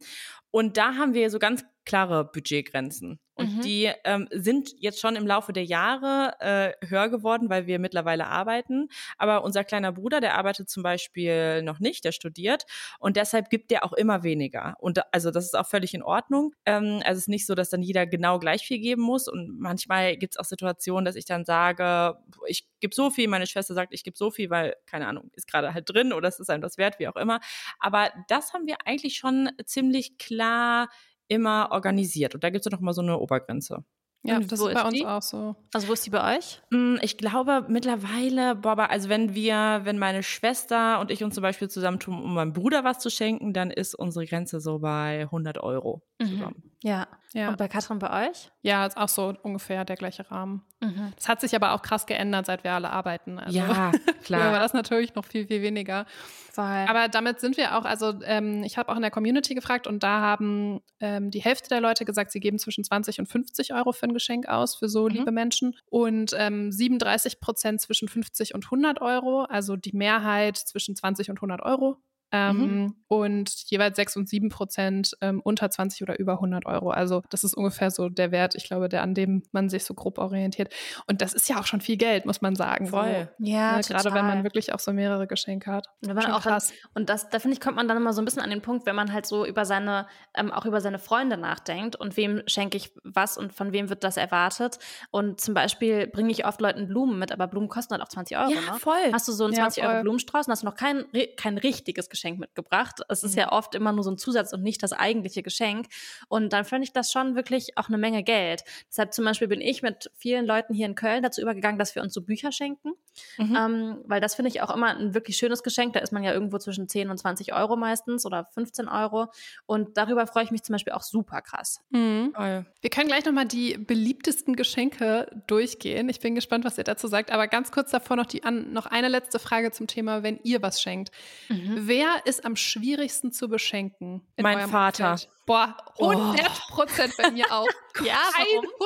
[0.50, 3.20] Und da haben wir so ganz klare Budgetgrenzen.
[3.36, 3.60] Und mhm.
[3.62, 8.28] die ähm, sind jetzt schon im Laufe der Jahre äh, höher geworden, weil wir mittlerweile
[8.28, 8.88] arbeiten.
[9.18, 12.64] Aber unser kleiner Bruder, der arbeitet zum Beispiel noch nicht, der studiert.
[13.00, 14.76] Und deshalb gibt der auch immer weniger.
[14.78, 16.54] Und also das ist auch völlig in Ordnung.
[16.64, 19.26] Ähm, also es ist nicht so, dass dann jeder genau gleich viel geben muss.
[19.26, 22.16] Und manchmal gibt es auch Situationen, dass ich dann sage,
[22.46, 25.48] ich gebe so viel, meine Schwester sagt, ich gebe so viel, weil, keine Ahnung, ist
[25.48, 27.40] gerade halt drin oder es ist einem das wert, wie auch immer.
[27.80, 30.88] Aber das haben wir eigentlich schon ziemlich klar
[31.28, 32.34] immer organisiert.
[32.34, 33.84] Und da gibt es ja noch mal so eine Obergrenze.
[34.26, 35.04] Ja, Und das ist bei uns die?
[35.04, 35.54] auch so.
[35.74, 36.62] Also wo ist die bei euch?
[36.70, 41.42] Hm, ich glaube mittlerweile, boah, also wenn wir, wenn meine Schwester und ich uns zum
[41.42, 45.58] Beispiel zusammentun, um meinem Bruder was zu schenken, dann ist unsere Grenze so bei 100
[45.58, 46.54] Euro mhm.
[46.84, 47.08] Ja.
[47.32, 47.48] ja.
[47.48, 48.50] Und bei Katrin bei euch?
[48.60, 50.62] Ja, ist auch so ungefähr der gleiche Rahmen.
[50.80, 51.14] Mhm.
[51.16, 53.38] Das hat sich aber auch krass geändert, seit wir alle arbeiten.
[53.38, 53.90] Also, ja,
[54.22, 54.52] klar.
[54.52, 56.04] war das natürlich noch viel, viel weniger.
[56.52, 56.64] Voll.
[56.64, 60.02] Aber damit sind wir auch, also ähm, ich habe auch in der Community gefragt und
[60.02, 63.92] da haben ähm, die Hälfte der Leute gesagt, sie geben zwischen 20 und 50 Euro
[63.92, 65.14] für ein Geschenk aus für so mhm.
[65.14, 70.94] liebe Menschen und ähm, 37 Prozent zwischen 50 und 100 Euro, also die Mehrheit zwischen
[70.94, 71.96] 20 und 100 Euro
[72.34, 72.94] ähm, mhm.
[73.06, 76.90] und jeweils 6 und 7 Prozent ähm, unter 20 oder über 100 Euro.
[76.90, 79.94] Also das ist ungefähr so der Wert, ich glaube, der an dem man sich so
[79.94, 80.74] grob orientiert.
[81.06, 82.88] Und das ist ja auch schon viel Geld, muss man sagen.
[82.88, 83.28] Voll.
[83.38, 83.82] So, ja, ne?
[83.82, 85.86] Gerade wenn man wirklich auch so mehrere Geschenke hat.
[86.02, 86.68] Und, auch krass.
[86.68, 88.62] Dann, und das, da finde ich, kommt man dann immer so ein bisschen an den
[88.62, 92.42] Punkt, wenn man halt so über seine, ähm, auch über seine Freunde nachdenkt und wem
[92.46, 94.80] schenke ich was und von wem wird das erwartet.
[95.12, 98.36] Und zum Beispiel bringe ich oft Leuten Blumen mit, aber Blumen kosten halt auch 20
[98.36, 98.50] Euro.
[98.50, 98.80] Ja, ne?
[98.80, 99.12] voll.
[99.12, 101.04] Hast du so einen 20 ja, Euro Blumenstrauß und hast noch kein,
[101.36, 103.02] kein richtiges Geschenk Geschenk mitgebracht.
[103.08, 103.40] Es ist mhm.
[103.40, 105.88] ja oft immer nur so ein Zusatz und nicht das eigentliche Geschenk.
[106.28, 108.64] Und dann finde ich das schon wirklich auch eine Menge Geld.
[108.88, 112.02] Deshalb zum Beispiel bin ich mit vielen Leuten hier in Köln dazu übergegangen, dass wir
[112.02, 112.92] uns so Bücher schenken.
[113.38, 113.56] Mhm.
[113.56, 115.92] Ähm, weil das finde ich auch immer ein wirklich schönes Geschenk.
[115.94, 119.26] Da ist man ja irgendwo zwischen 10 und 20 Euro meistens oder 15 Euro.
[119.66, 121.80] Und darüber freue ich mich zum Beispiel auch super krass.
[121.90, 122.32] Mhm.
[122.34, 126.08] Wir können gleich nochmal die beliebtesten Geschenke durchgehen.
[126.08, 127.30] Ich bin gespannt, was ihr dazu sagt.
[127.30, 130.62] Aber ganz kurz davor noch, die, an, noch eine letzte Frage zum Thema, wenn ihr
[130.62, 131.10] was schenkt.
[131.48, 131.86] Mhm.
[131.86, 134.22] Wer ist am schwierigsten zu beschenken?
[134.36, 135.12] Mein Vater.
[135.12, 135.30] Umfeld?
[135.46, 137.22] Boah, 100 Prozent oh.
[137.22, 137.68] bei mir auch.
[138.04, 138.18] ja,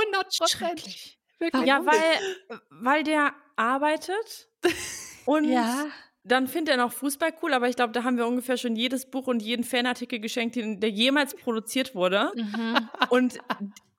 [0.02, 1.16] 100 Prozent.
[1.64, 4.48] Ja, weil, weil der arbeitet
[5.24, 5.86] und ja.
[6.24, 9.10] dann findet er noch Fußball cool, aber ich glaube, da haben wir ungefähr schon jedes
[9.10, 12.32] Buch und jeden Fanartikel geschenkt, der jemals produziert wurde.
[12.34, 12.88] Mhm.
[13.10, 13.38] Und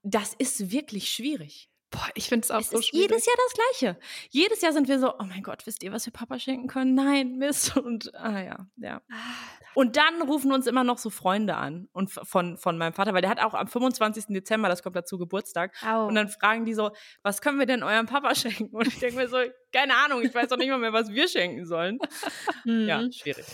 [0.04, 1.69] das ist wirklich schwierig.
[1.92, 3.10] Boah, ich finde es auch es so ist schwierig.
[3.10, 4.00] jedes Jahr das Gleiche.
[4.30, 6.94] Jedes Jahr sind wir so, oh mein Gott, wisst ihr, was wir Papa schenken können?
[6.94, 7.76] Nein, Mist.
[7.78, 9.02] Und, ah ja, ja.
[9.12, 9.16] Ah.
[9.74, 13.22] Und dann rufen uns immer noch so Freunde an und von, von meinem Vater, weil
[13.22, 14.26] der hat auch am 25.
[14.30, 15.74] Dezember, das kommt dazu, Geburtstag.
[15.86, 16.08] Au.
[16.08, 18.76] Und dann fragen die so, was können wir denn eurem Papa schenken?
[18.76, 19.38] Und ich denke mir so,
[19.72, 22.00] keine Ahnung, ich weiß doch nicht mal mehr, was wir schenken sollen.
[22.66, 23.12] ja, mhm.
[23.12, 23.46] schwierig.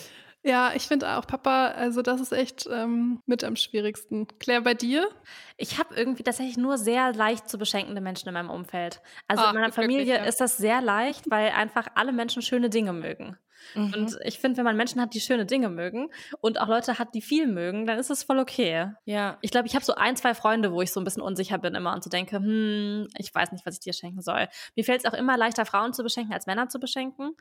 [0.48, 4.28] Ja, ich finde auch Papa, also das ist echt ähm, mit am schwierigsten.
[4.38, 5.10] Claire, bei dir?
[5.58, 9.02] Ich habe irgendwie tatsächlich nur sehr leicht zu beschenkende Menschen in meinem Umfeld.
[9.28, 10.26] Also Ach, in meiner Familie wirklich, ja.
[10.26, 13.40] ist das sehr leicht, weil einfach alle Menschen schöne Dinge mögen.
[13.74, 13.94] Mhm.
[13.94, 16.10] Und ich finde, wenn man Menschen hat, die schöne Dinge mögen
[16.42, 18.92] und auch Leute hat, die viel mögen, dann ist es voll okay.
[19.06, 19.38] Ja.
[19.42, 21.76] Ich glaube, ich habe so ein, zwei Freunde, wo ich so ein bisschen unsicher bin
[21.76, 24.48] immer und so denke, hm, ich weiß nicht, was ich dir schenken soll.
[24.76, 27.32] Mir fällt es auch immer leichter, Frauen zu beschenken, als Männer zu beschenken.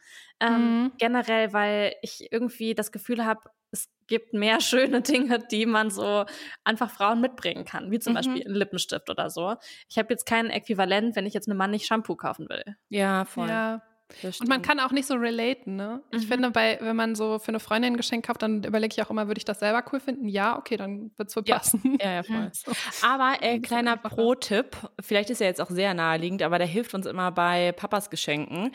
[0.40, 0.92] Ähm, mhm.
[0.98, 3.40] Generell, weil ich irgendwie das Gefühl habe,
[3.74, 6.24] es gibt mehr schöne Dinge, die man so
[6.64, 8.16] einfach Frauen mitbringen kann, wie zum mhm.
[8.16, 9.56] Beispiel ein Lippenstift oder so.
[9.88, 12.64] Ich habe jetzt kein Äquivalent, wenn ich jetzt einem Mann nicht Shampoo kaufen will.
[12.88, 13.48] Ja, voll.
[13.48, 13.82] Ja.
[14.22, 16.02] Und man kann auch nicht so relaten, ne?
[16.12, 16.18] Mhm.
[16.18, 19.02] Ich finde, bei, wenn man so für eine Freundin ein Geschenk kauft, dann überlege ich
[19.02, 20.28] auch immer, würde ich das selber cool finden?
[20.28, 21.98] Ja, okay, dann wird es wohl passen.
[22.00, 22.50] Ja, ja, voll.
[22.64, 22.72] So.
[23.02, 27.06] Aber äh, kleiner Pro-Tipp, vielleicht ist er jetzt auch sehr naheliegend, aber der hilft uns
[27.06, 28.70] immer bei Papas Geschenken.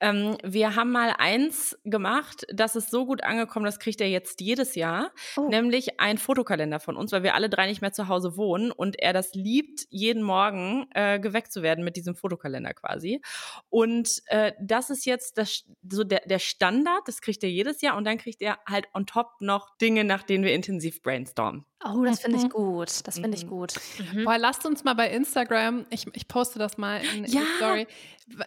[0.00, 4.40] Ähm, wir haben mal eins gemacht, das ist so gut angekommen, das kriegt er jetzt
[4.40, 5.48] jedes Jahr, oh.
[5.48, 8.98] nämlich ein Fotokalender von uns, weil wir alle drei nicht mehr zu Hause wohnen und
[8.98, 13.22] er das liebt, jeden Morgen äh, geweckt zu werden mit diesem Fotokalender quasi.
[13.70, 17.96] Und äh, das ist jetzt das, so der, der Standard, das kriegt er jedes Jahr
[17.96, 21.64] und dann kriegt er halt on top noch Dinge, nach denen wir intensiv brainstormen.
[21.84, 22.48] Oh, das finde ich Mhm.
[22.50, 23.06] gut.
[23.06, 23.50] Das finde ich Mhm.
[23.50, 23.74] gut.
[24.12, 24.24] Mhm.
[24.24, 27.40] Boah, lasst uns mal bei Instagram, ich, ich poste das mal in, Ja.
[27.40, 27.86] die Story,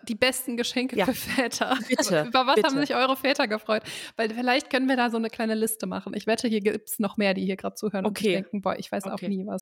[0.08, 1.06] die besten Geschenke Ja.
[1.06, 1.78] für Väter.
[1.88, 2.68] Bitte, Über was bitte.
[2.70, 3.84] haben sich eure Väter gefreut?
[4.16, 6.14] Weil vielleicht können wir da so eine kleine Liste machen.
[6.16, 8.24] Ich wette, hier gibt es noch mehr, die hier gerade zuhören und Okay.
[8.24, 9.28] sich denken, boah, ich weiß auch Okay.
[9.28, 9.62] nie was.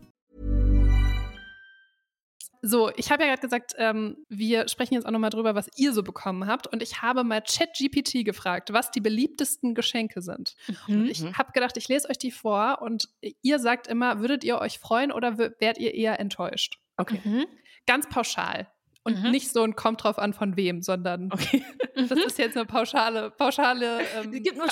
[2.63, 5.93] So, ich habe ja gerade gesagt, ähm, wir sprechen jetzt auch nochmal drüber, was ihr
[5.93, 6.67] so bekommen habt.
[6.67, 10.55] Und ich habe mal ChatGPT gefragt, was die beliebtesten Geschenke sind.
[10.87, 11.37] Und ich Mhm.
[11.37, 13.09] habe gedacht, ich lese euch die vor und
[13.41, 16.77] ihr sagt immer, würdet ihr euch freuen oder wärt ihr eher enttäuscht?
[16.97, 17.19] Okay.
[17.23, 17.45] Mhm.
[17.87, 18.67] Ganz pauschal.
[19.03, 19.31] Und Mhm.
[19.31, 21.65] nicht so ein kommt drauf an von wem, sondern Okay.
[21.95, 24.67] das ist jetzt eine pauschale, pauschale, ähm, Es gibt nur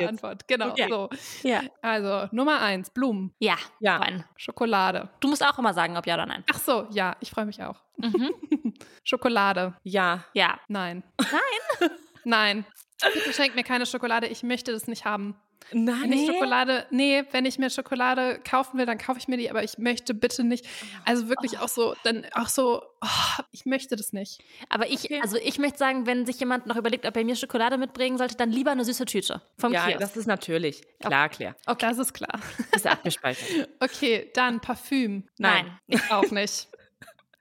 [0.00, 0.08] jetzt.
[0.08, 0.48] Antwort.
[0.48, 0.86] Genau, Okay.
[0.88, 1.10] so.
[1.42, 1.60] Ja.
[1.82, 3.56] Also, Nummer eins, Blumen, Ja.
[3.80, 3.98] Ja.
[3.98, 4.24] Fein.
[4.36, 5.10] Schokolade.
[5.20, 6.44] Du musst auch immer sagen, ob ja oder nein.
[6.50, 7.76] Ach so, ja, ich freue mich auch.
[7.98, 8.30] Mhm.
[9.04, 10.24] Schokolade, Ja.
[10.32, 10.58] Ja.
[10.68, 11.02] nein.
[11.18, 11.90] Nein?
[12.24, 12.64] Nein.
[13.14, 15.36] Bitte schenkt mir keine Schokolade, ich möchte das nicht haben.
[15.70, 16.02] Nein.
[16.02, 19.48] Wenn ich Schokolade, nee, wenn ich mir Schokolade kaufen will, dann kaufe ich mir die,
[19.48, 20.66] aber ich möchte bitte nicht,
[21.04, 24.42] also wirklich auch so, dann auch so, oh, ich möchte das nicht.
[24.68, 27.78] Aber ich, also ich möchte sagen, wenn sich jemand noch überlegt, ob er mir Schokolade
[27.78, 30.00] mitbringen sollte, dann lieber eine süße Tüte vom Ja, Kiosk.
[30.00, 30.82] das ist natürlich.
[30.98, 31.54] Klar, Claire.
[31.66, 31.86] Okay.
[31.88, 32.40] Das ist klar.
[32.74, 33.68] Ist abgespeichert.
[33.80, 35.28] Okay, dann Parfüm.
[35.38, 35.78] Nein.
[35.86, 36.68] Ich auch nicht.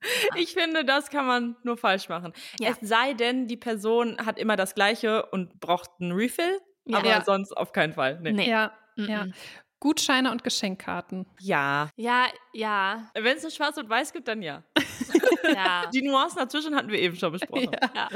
[0.36, 2.34] Ich finde, das kann man nur falsch machen.
[2.60, 2.70] Ja.
[2.72, 6.98] Es sei denn, die Person hat immer das Gleiche und braucht einen Refill, Ja.
[7.00, 7.24] aber Ja.
[7.24, 8.20] sonst auf keinen Fall.
[8.22, 8.32] Nee.
[8.34, 8.50] Nee.
[8.50, 9.10] Ja, Mhm.
[9.10, 9.26] ja.
[9.80, 11.26] Gutscheine und Geschenkkarten.
[11.40, 11.90] Ja.
[11.96, 14.64] Ja, ja, Wenn es nur schwarz und weiß gibt, dann ja.
[15.56, 15.90] ja.
[15.94, 17.72] Die Nuancen dazwischen hatten wir eben schon besprochen.
[17.96, 18.10] ja.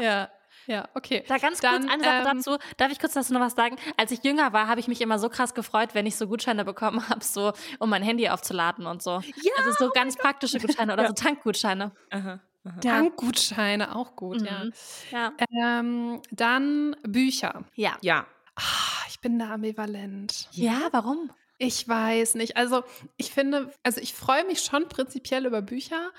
[0.00, 0.30] Ja.
[0.66, 1.24] Ja, ja, okay.
[1.28, 2.58] Da ganz Dann, kurz eine Sache ähm, dazu.
[2.76, 3.76] Darf ich kurz dazu noch was sagen?
[3.96, 6.64] Als ich jünger war, habe ich mich immer so krass gefreut, wenn ich so Gutscheine
[6.64, 9.20] bekommen habe, so um mein Handy aufzuladen und so.
[9.20, 11.92] Ja, Also so ganz praktische Gutscheine oder so Tankgutscheine.
[12.10, 12.80] Aha, aha.
[12.80, 14.64] Dankgutscheine, auch gut, ja.
[14.64, 14.72] Mhm.
[15.10, 15.32] Ja.
[15.50, 17.64] Ähm, dann Bücher.
[17.74, 17.96] Ja.
[18.00, 18.26] Ja.
[18.56, 20.48] Ah, ich bin da ambivalent.
[20.52, 21.30] Ja, warum?
[21.58, 22.56] Ich weiß nicht.
[22.56, 22.82] Also
[23.16, 26.10] ich finde, also ich freue mich schon prinzipiell über Bücher,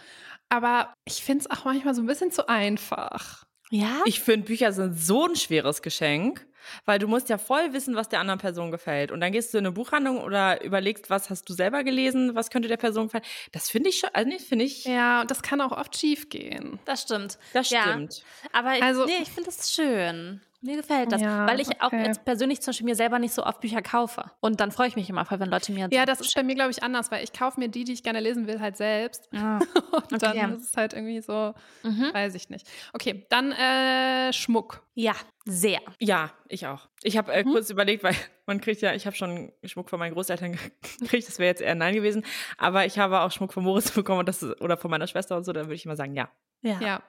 [0.50, 3.45] aber ich finde es auch manchmal so ein bisschen zu einfach.
[3.72, 4.02] Ja?
[4.06, 6.46] Ich finde, Bücher sind so ein schweres Geschenk,
[6.86, 9.12] weil du musst ja voll wissen, was der anderen Person gefällt.
[9.12, 12.50] Und dann gehst du in eine Buchhandlung oder überlegst, was hast du selber gelesen, was
[12.50, 13.24] könnte der Person gefallen.
[13.52, 16.30] Das finde ich schon, also nee, finde ich, Ja, und das kann auch oft schief
[16.30, 16.80] gehen.
[16.86, 17.38] das stimmt.
[17.54, 17.84] das ja.
[17.84, 18.24] stimmt.
[18.52, 20.42] Aber ich, Also- nee, ich finde das schön.
[20.66, 22.06] Mir gefällt das, Ja, weil ich auch okay.
[22.06, 24.32] jetzt persönlich zum Beispiel mir selber nicht so oft Bücher kaufe.
[24.40, 25.88] Und dann freue ich mich immer voll, wenn Leute mir.
[25.92, 28.04] Ja, das ist bei mir, glaube ich, anders, weil ich kaufe mir die, die ich
[28.04, 29.30] gerne lesen will, halt selbst.
[29.36, 29.60] Ah,
[29.92, 30.18] Und Okay.
[30.20, 31.54] dann ist es halt irgendwie so,
[31.84, 32.10] mhm.
[32.14, 32.68] weiß ich nicht.
[32.94, 34.82] Okay, dann äh, Schmuck.
[34.96, 35.14] Ja,
[35.46, 35.80] sehr.
[36.00, 36.88] Ja, ich auch.
[37.04, 37.52] Ich habe äh, Mhm.
[37.52, 38.16] kurz überlegt, weil
[38.48, 40.54] man kriegt ja, ich habe schon Schmuck von meinen Großeltern
[41.00, 42.26] gekriegt, das wäre jetzt eher nein gewesen,
[42.58, 45.38] aber ich habe auch Schmuck von Moritz bekommen und das ist, oder von meiner Schwester
[45.38, 46.30] und so, dann würde ich immer sagen, ja.
[46.62, 46.80] Ja.
[46.80, 47.04] Ja.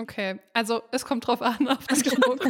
[0.00, 2.42] Okay, also es kommt drauf an, auf den Schmuck.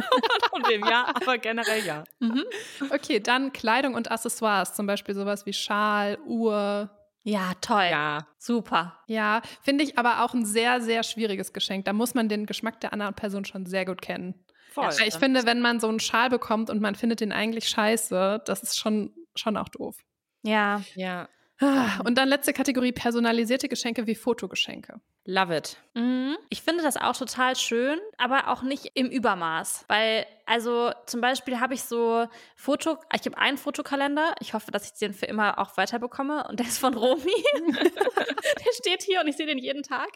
[0.49, 2.03] Von dem ja, aber generell ja.
[2.19, 2.45] Mhm.
[2.91, 6.89] Okay, dann Kleidung und Accessoires, zum Beispiel sowas wie Schal, Uhr.
[7.23, 7.87] Ja, toll.
[7.89, 8.27] Ja.
[8.37, 8.97] Super.
[9.07, 11.85] Ja, finde ich aber auch ein sehr, sehr schwieriges Geschenk.
[11.85, 14.33] Da muss man den Geschmack der anderen Person schon sehr gut kennen.
[14.71, 14.85] Voll.
[14.85, 18.41] Weil ich finde, wenn man so einen Schal bekommt und man findet den eigentlich scheiße,
[18.45, 19.97] das ist schon, schon auch doof.
[20.43, 20.81] Ja.
[20.95, 21.27] ja.
[21.59, 24.99] Ah, Und dann letzte Kategorie, personalisierte Geschenke wie Fotogeschenke.
[25.25, 25.77] Love it.
[25.93, 26.35] Mhm.
[26.49, 29.85] Ich finde das auch total schön, aber auch nicht im Übermaß.
[29.87, 34.33] Weil, also zum Beispiel habe ich so Foto, ich habe einen Fotokalender.
[34.39, 36.47] Ich hoffe, dass ich den für immer auch weiterbekomme.
[36.47, 37.21] Und der ist von Romi.
[37.63, 40.09] der steht hier und ich sehe den jeden Tag.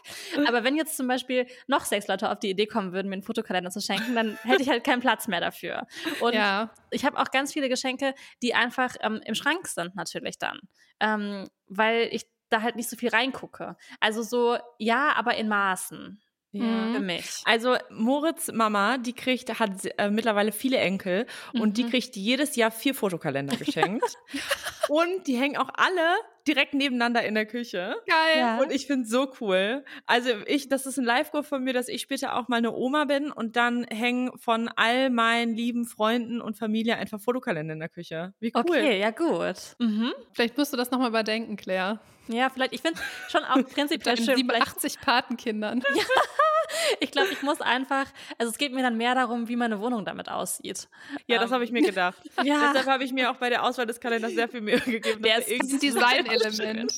[0.48, 3.22] Aber wenn jetzt zum Beispiel noch sechs Leute auf die Idee kommen würden, mir einen
[3.22, 5.86] Fotokalender zu schenken, dann hätte ich halt keinen Platz mehr dafür.
[6.20, 10.38] Und ja, ich habe auch ganz viele Geschenke, die einfach ähm, im Schrank sind, natürlich
[10.38, 10.58] dann.
[10.98, 13.76] Ähm, weil ich da halt nicht so viel reingucke.
[14.00, 16.20] Also so, ja, aber in Maßen
[16.52, 16.92] Mhm.
[16.94, 17.42] für mich.
[17.44, 21.90] Also Moritz Mama, die kriegt, hat äh, mittlerweile viele Enkel und die Mhm.
[21.90, 24.16] kriegt jedes Jahr vier Fotokalender geschenkt.
[24.88, 26.16] und die hängen auch alle
[26.46, 27.96] direkt nebeneinander in der Küche.
[28.06, 28.38] Geil.
[28.38, 28.58] Ja.
[28.58, 29.84] Und ich finde es so cool.
[30.06, 33.04] Also ich, das ist ein Live-Goal von mir, dass ich später auch mal eine Oma
[33.04, 37.88] bin und dann hängen von all meinen lieben Freunden und Familie einfach Fotokalender in der
[37.88, 38.34] Küche.
[38.40, 38.62] Wie cool.
[38.64, 39.76] Okay, ja gut.
[39.78, 40.12] Mhm.
[40.32, 42.00] Vielleicht musst du das nochmal überdenken, Claire.
[42.28, 44.36] Ja, vielleicht, ich finde schon auch prinzipiell schön.
[44.36, 45.82] Vielleicht, 87 Patenkindern.
[47.00, 48.06] ich glaube, ich muss einfach,
[48.38, 50.88] also es geht mir dann mehr darum, wie meine Wohnung damit aussieht.
[51.26, 52.16] Ja, das habe ich mir gedacht.
[52.42, 52.70] Ja.
[52.72, 55.22] Deshalb habe ich mir auch bei der Auswahl des Kalenders sehr viel Mühe gegeben.
[55.22, 56.92] Der ist er Das irgendwie ist ein Designelement.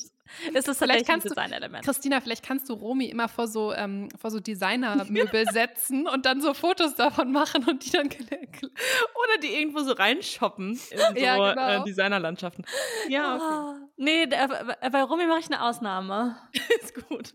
[0.53, 1.85] Ist es Vielleicht vielleicht kannst ein du- Designelement?
[1.85, 6.39] Christina, vielleicht kannst du Romy immer vor so, ähm, vor so Designermöbel setzen und dann
[6.41, 10.77] so Fotos davon machen und die dann Oder die irgendwo so reinshoppen in
[11.15, 11.81] so Ja, genau.
[11.81, 12.63] äh, Designerlandschaften.
[13.07, 13.43] Ja, okay.
[13.83, 14.47] Oh, nee, der,
[14.91, 16.37] bei Romy mache ich eine Ausnahme.
[16.81, 17.33] ist gut.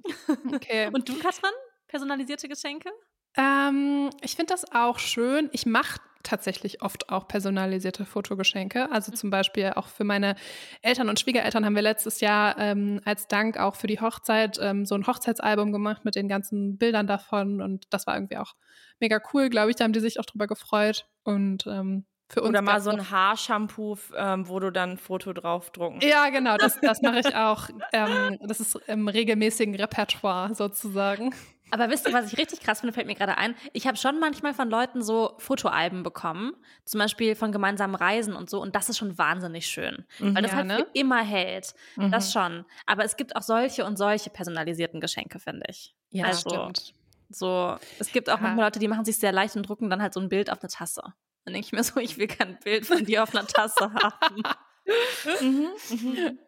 [0.54, 0.88] Okay.
[0.92, 1.50] Und du, Katrin?
[1.88, 2.90] Personalisierte Geschenke?
[3.36, 5.48] Ähm, ich finde das auch schön.
[5.52, 8.90] Ich mache tatsächlich oft auch personalisierte Fotogeschenke.
[8.90, 10.34] Also zum Beispiel auch für meine
[10.82, 14.84] Eltern und Schwiegereltern haben wir letztes Jahr ähm, als Dank auch für die Hochzeit ähm,
[14.84, 17.62] so ein Hochzeitsalbum gemacht mit den ganzen Bildern davon.
[17.62, 18.54] Und das war irgendwie auch
[19.00, 19.76] mega cool, glaube ich.
[19.76, 21.06] Da haben die sich auch drüber gefreut.
[21.22, 25.32] Und ähm, für uns Oder mal so ein Haarshampoo, ähm, wo du dann ein Foto
[25.32, 26.00] draufdrucken.
[26.00, 27.68] Ja, genau, das, das mache ich auch.
[27.92, 31.34] Ähm, das ist im regelmäßigen Repertoire sozusagen.
[31.74, 33.56] Aber wisst ihr, was ich richtig krass finde, fällt mir gerade ein.
[33.72, 36.54] Ich habe schon manchmal von Leuten so Fotoalben bekommen,
[36.84, 40.52] zum Beispiel von gemeinsamen Reisen und so, und das ist schon wahnsinnig schön, weil das
[40.52, 40.76] Ja, halt ne?
[40.76, 41.74] für immer hält.
[42.12, 42.64] Das schon.
[42.86, 45.96] Aber es gibt auch solche und solche personalisierten Geschenke, finde ich.
[46.10, 46.94] Ja, also, stimmt.
[47.28, 48.42] So, es gibt auch Ja.
[48.42, 50.60] manchmal Leute, die machen sich sehr leicht und drucken dann halt so ein Bild auf
[50.62, 51.02] eine Tasse.
[51.44, 54.42] Dann denke ich mir so, ich will kein Bild von dir auf einer Tasse haben.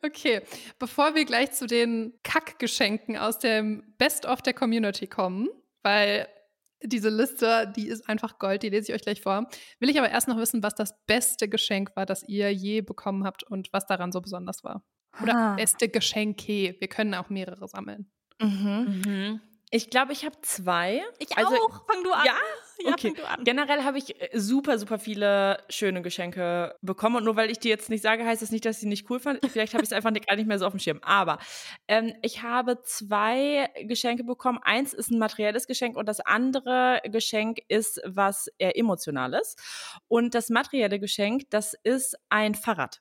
[0.02, 0.42] Okay,
[0.78, 5.48] bevor wir gleich zu den Kackgeschenken aus dem Best of der Community kommen,
[5.82, 6.28] weil
[6.82, 9.48] diese Liste, die ist einfach Gold, die lese ich euch gleich vor,
[9.80, 13.24] will ich aber erst noch wissen, was das beste Geschenk war, das ihr je bekommen
[13.24, 14.84] habt und was daran so besonders war.
[15.22, 15.54] Oder Ah.
[15.54, 16.76] beste Geschenke.
[16.78, 18.10] Wir können auch mehrere sammeln.
[18.38, 19.02] Mhm.
[19.06, 19.40] Mhm.
[19.70, 21.02] Ich glaube, ich habe zwei.
[21.18, 21.86] Ich Also- auch.
[21.90, 22.26] Fang du an.
[22.26, 22.34] Ja?
[22.84, 23.14] ja okay.
[23.44, 27.16] Generell habe ich äh, super, super viele schöne Geschenke bekommen.
[27.16, 29.08] Und nur weil ich die jetzt nicht sage, heißt das nicht, dass ich sie nicht
[29.10, 29.40] cool fand.
[29.50, 31.00] Vielleicht habe ich es einfach nicht, gar nicht mehr so auf dem Schirm.
[31.02, 31.38] Aber
[31.88, 34.58] ähm, ich habe zwei Geschenke bekommen.
[34.62, 39.56] Eins ist ein materielles Geschenk und das andere Geschenk ist was eher emotionales.
[40.08, 43.00] Und das materielle Geschenk, das ist ein Fahrrad.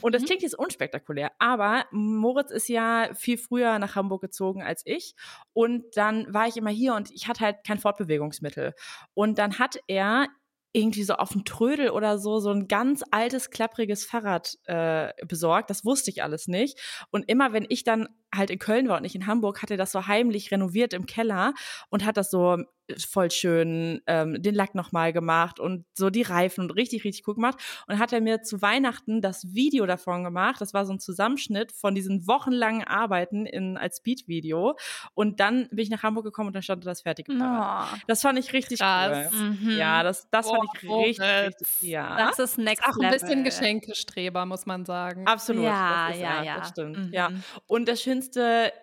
[0.00, 0.26] Und das Mhm.
[0.26, 5.14] klingt jetzt unspektakulär, aber Moritz ist ja viel früher nach Hamburg gezogen als ich.
[5.52, 8.74] Und dann war ich immer hier und ich hatte halt kein Fortbewegungsmittel.
[9.14, 10.26] Und dann hat er
[10.72, 15.68] irgendwie so auf dem Trödel oder so so ein ganz altes, klappriges Fahrrad äh, besorgt.
[15.70, 16.80] Das wusste ich alles nicht.
[17.10, 19.76] Und immer wenn ich dann halt in Köln war und nicht in Hamburg, hat er
[19.76, 21.54] das so heimlich renoviert im Keller
[21.90, 22.58] und hat das so
[22.98, 27.34] voll schön ähm, den Lack nochmal gemacht und so die Reifen und richtig, richtig cool
[27.34, 27.58] gemacht.
[27.86, 30.60] Und hat er mir zu Weihnachten das Video davon gemacht.
[30.60, 34.76] Das war so ein Zusammenschnitt von diesen wochenlangen Arbeiten in, als Speed-Video.
[35.14, 37.12] Und dann bin ich nach Hamburg gekommen und dann stand das Fahrrad.
[37.28, 37.96] Oh.
[38.06, 39.30] Das fand ich richtig Krass.
[39.32, 39.50] cool.
[39.50, 39.76] Mhm.
[39.76, 41.20] Ja, das, das fand ich richtig, Moritz.
[41.20, 42.16] richtig, ja.
[42.16, 45.26] Das ist next Auch ein bisschen Geschenkestreber, muss man sagen.
[45.26, 45.64] Absolut.
[45.64, 46.58] Ja, das ja, ja.
[46.58, 46.98] Das stimmt.
[46.98, 47.12] Mhm.
[47.12, 47.30] Ja.
[47.66, 48.21] Und das schönste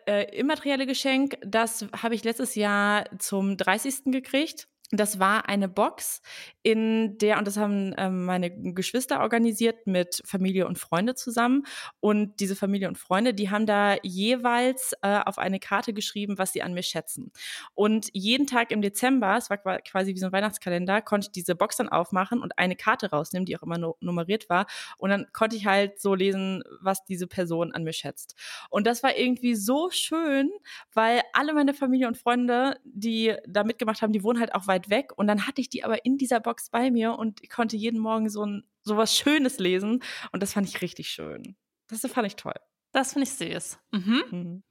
[0.08, 4.06] äh, immaterielle Geschenk, das habe ich letztes Jahr zum 30.
[4.06, 4.68] gekriegt.
[4.92, 6.22] Das war eine Box,
[6.64, 11.64] in der, und das haben ähm, meine Geschwister organisiert mit Familie und Freunde zusammen.
[12.00, 16.54] Und diese Familie und Freunde, die haben da jeweils äh, auf eine Karte geschrieben, was
[16.54, 17.32] sie an mir schätzen.
[17.76, 21.32] Und jeden Tag im Dezember, es war qua- quasi wie so ein Weihnachtskalender, konnte ich
[21.34, 24.66] diese Box dann aufmachen und eine Karte rausnehmen, die auch immer nu- nummeriert war.
[24.98, 28.36] Und dann konnte ich halt so lesen, was diese Person an mir schätzt.
[28.72, 30.50] Und das war irgendwie so schön,
[30.94, 34.79] weil alle meine Familie und Freunde, die da mitgemacht haben, die wohnen halt auch weit
[34.88, 35.12] weg.
[35.18, 38.00] Und dann hatte ich die aber in dieser Box bei mir und ich konnte jeden
[38.00, 40.04] Morgen so ein so was Schönes lesen.
[40.32, 41.58] Und das fand ich richtig schön.
[41.88, 42.56] Das fand ich toll.
[42.92, 43.80] Das finde ich süß.
[43.92, 44.24] Mhm.
[44.32, 44.64] Mhm.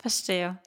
[0.00, 0.58] Verstehe.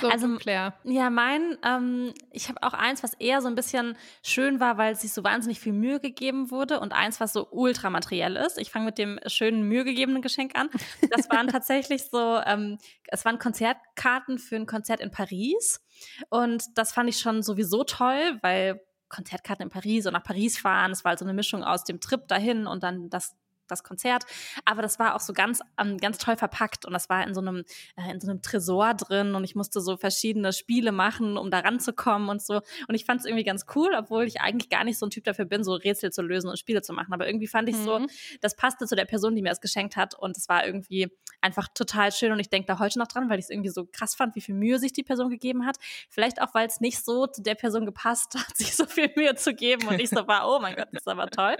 [0.00, 0.72] So, Also- Claire.
[0.84, 4.94] Ja, mein, ähm, ich habe auch eins, was eher so ein bisschen schön war, weil
[4.94, 8.56] es sich so wahnsinnig viel Mühe gegeben wurde und eins, was so ultramateriell ist.
[8.58, 10.70] Ich fange mit dem schönen, Mühe gegebenen Geschenk an.
[11.10, 12.78] Das waren tatsächlich so, ähm,
[13.08, 15.84] es waren Konzertkarten für ein Konzert in Paris
[16.30, 18.80] und das fand ich schon sowieso toll, weil
[19.10, 22.00] Konzertkarten in Paris und nach Paris fahren, es war halt so eine Mischung aus dem
[22.00, 23.36] Trip dahin und dann das
[23.70, 24.24] das Konzert,
[24.64, 27.40] aber das war auch so ganz ähm, ganz toll verpackt und das war in so
[27.40, 27.64] einem
[27.96, 31.60] äh, in so einem Tresor drin und ich musste so verschiedene Spiele machen, um da
[31.60, 34.98] ranzukommen und so und ich fand es irgendwie ganz cool, obwohl ich eigentlich gar nicht
[34.98, 37.46] so ein Typ dafür bin, so Rätsel zu lösen und Spiele zu machen, aber irgendwie
[37.46, 38.08] fand ich so, Mhm.
[38.40, 41.08] das passte zu der Person, die mir das geschenkt hat und es war irgendwie
[41.40, 43.86] einfach total schön und ich denke da heute noch dran, weil ich es irgendwie so
[43.90, 45.76] krass fand, wie viel Mühe sich die Person gegeben hat.
[46.08, 49.34] Vielleicht auch, weil es nicht so zu der Person gepasst hat, sich so viel Mühe
[49.36, 51.56] zu geben und ich so war, oh mein Gott, das ist aber toll.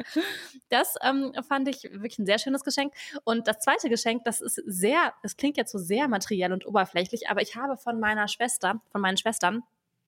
[0.69, 2.93] Das ähm, fand ich wirklich ein sehr schönes Geschenk.
[3.25, 7.29] Und das zweite Geschenk, das ist sehr, es klingt jetzt so sehr materiell und oberflächlich,
[7.29, 9.63] aber ich habe von meiner Schwester, von meinen Schwestern,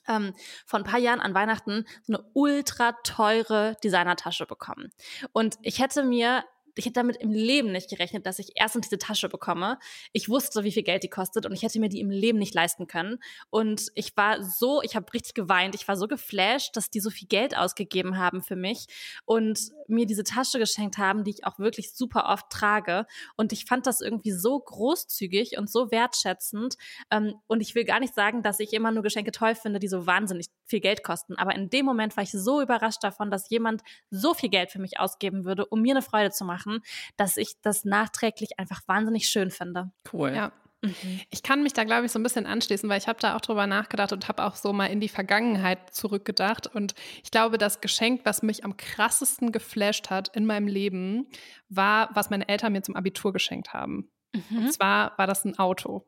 [0.08, 0.34] ähm,
[0.66, 4.92] vor ein paar Jahren an Weihnachten so eine ultra teure Designertasche bekommen.
[5.32, 6.44] Und ich hätte mir
[6.80, 9.78] ich hätte damit im Leben nicht gerechnet, dass ich erstens diese Tasche bekomme.
[10.12, 12.54] Ich wusste, wie viel Geld die kostet und ich hätte mir die im Leben nicht
[12.54, 13.18] leisten können.
[13.50, 15.74] Und ich war so, ich habe richtig geweint.
[15.74, 18.86] Ich war so geflasht, dass die so viel Geld ausgegeben haben für mich
[19.26, 23.06] und mir diese Tasche geschenkt haben, die ich auch wirklich super oft trage.
[23.36, 26.76] Und ich fand das irgendwie so großzügig und so wertschätzend.
[27.10, 29.88] Ähm, und ich will gar nicht sagen, dass ich immer nur Geschenke toll finde, die
[29.88, 31.36] so wahnsinnig viel Geld kosten.
[31.36, 34.78] Aber in dem Moment war ich so überrascht davon, dass jemand so viel Geld für
[34.78, 36.82] mich ausgeben würde, um mir eine Freude zu machen machen,
[37.16, 39.90] dass ich das nachträglich einfach wahnsinnig schön finde.
[40.12, 40.32] Cool.
[40.34, 40.52] Ja.
[40.82, 41.20] Mhm.
[41.28, 43.40] Ich kann mich da, glaube ich, so ein bisschen anschließen, weil ich habe da auch
[43.42, 46.66] drüber nachgedacht und habe auch so mal in die Vergangenheit zurückgedacht.
[46.66, 51.26] Und ich glaube, das Geschenk, was mich am krassesten geflasht hat in meinem Leben,
[51.68, 54.10] war, was meine Eltern mir zum Abitur geschenkt haben.
[54.32, 54.58] Mhm.
[54.58, 56.06] Und zwar war das ein Auto.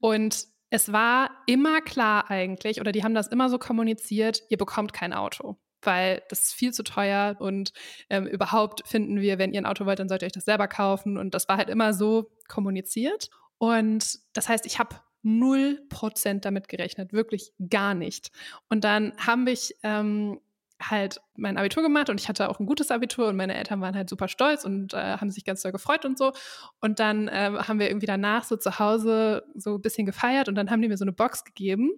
[0.00, 4.92] Und es war immer klar eigentlich, oder die haben das immer so kommuniziert, ihr bekommt
[4.92, 5.56] kein Auto
[5.86, 7.72] weil das ist viel zu teuer und
[8.10, 10.68] ähm, überhaupt finden wir, wenn ihr ein Auto wollt, dann sollt ihr euch das selber
[10.68, 11.18] kaufen.
[11.18, 13.30] Und das war halt immer so kommuniziert.
[13.58, 18.30] Und das heißt, ich habe null Prozent damit gerechnet, wirklich gar nicht.
[18.68, 20.40] Und dann haben ich ähm,
[20.82, 23.94] halt mein Abitur gemacht und ich hatte auch ein gutes Abitur und meine Eltern waren
[23.94, 26.32] halt super stolz und äh, haben sich ganz doll gefreut und so.
[26.80, 30.56] Und dann äh, haben wir irgendwie danach so zu Hause so ein bisschen gefeiert und
[30.56, 31.90] dann haben die mir so eine Box gegeben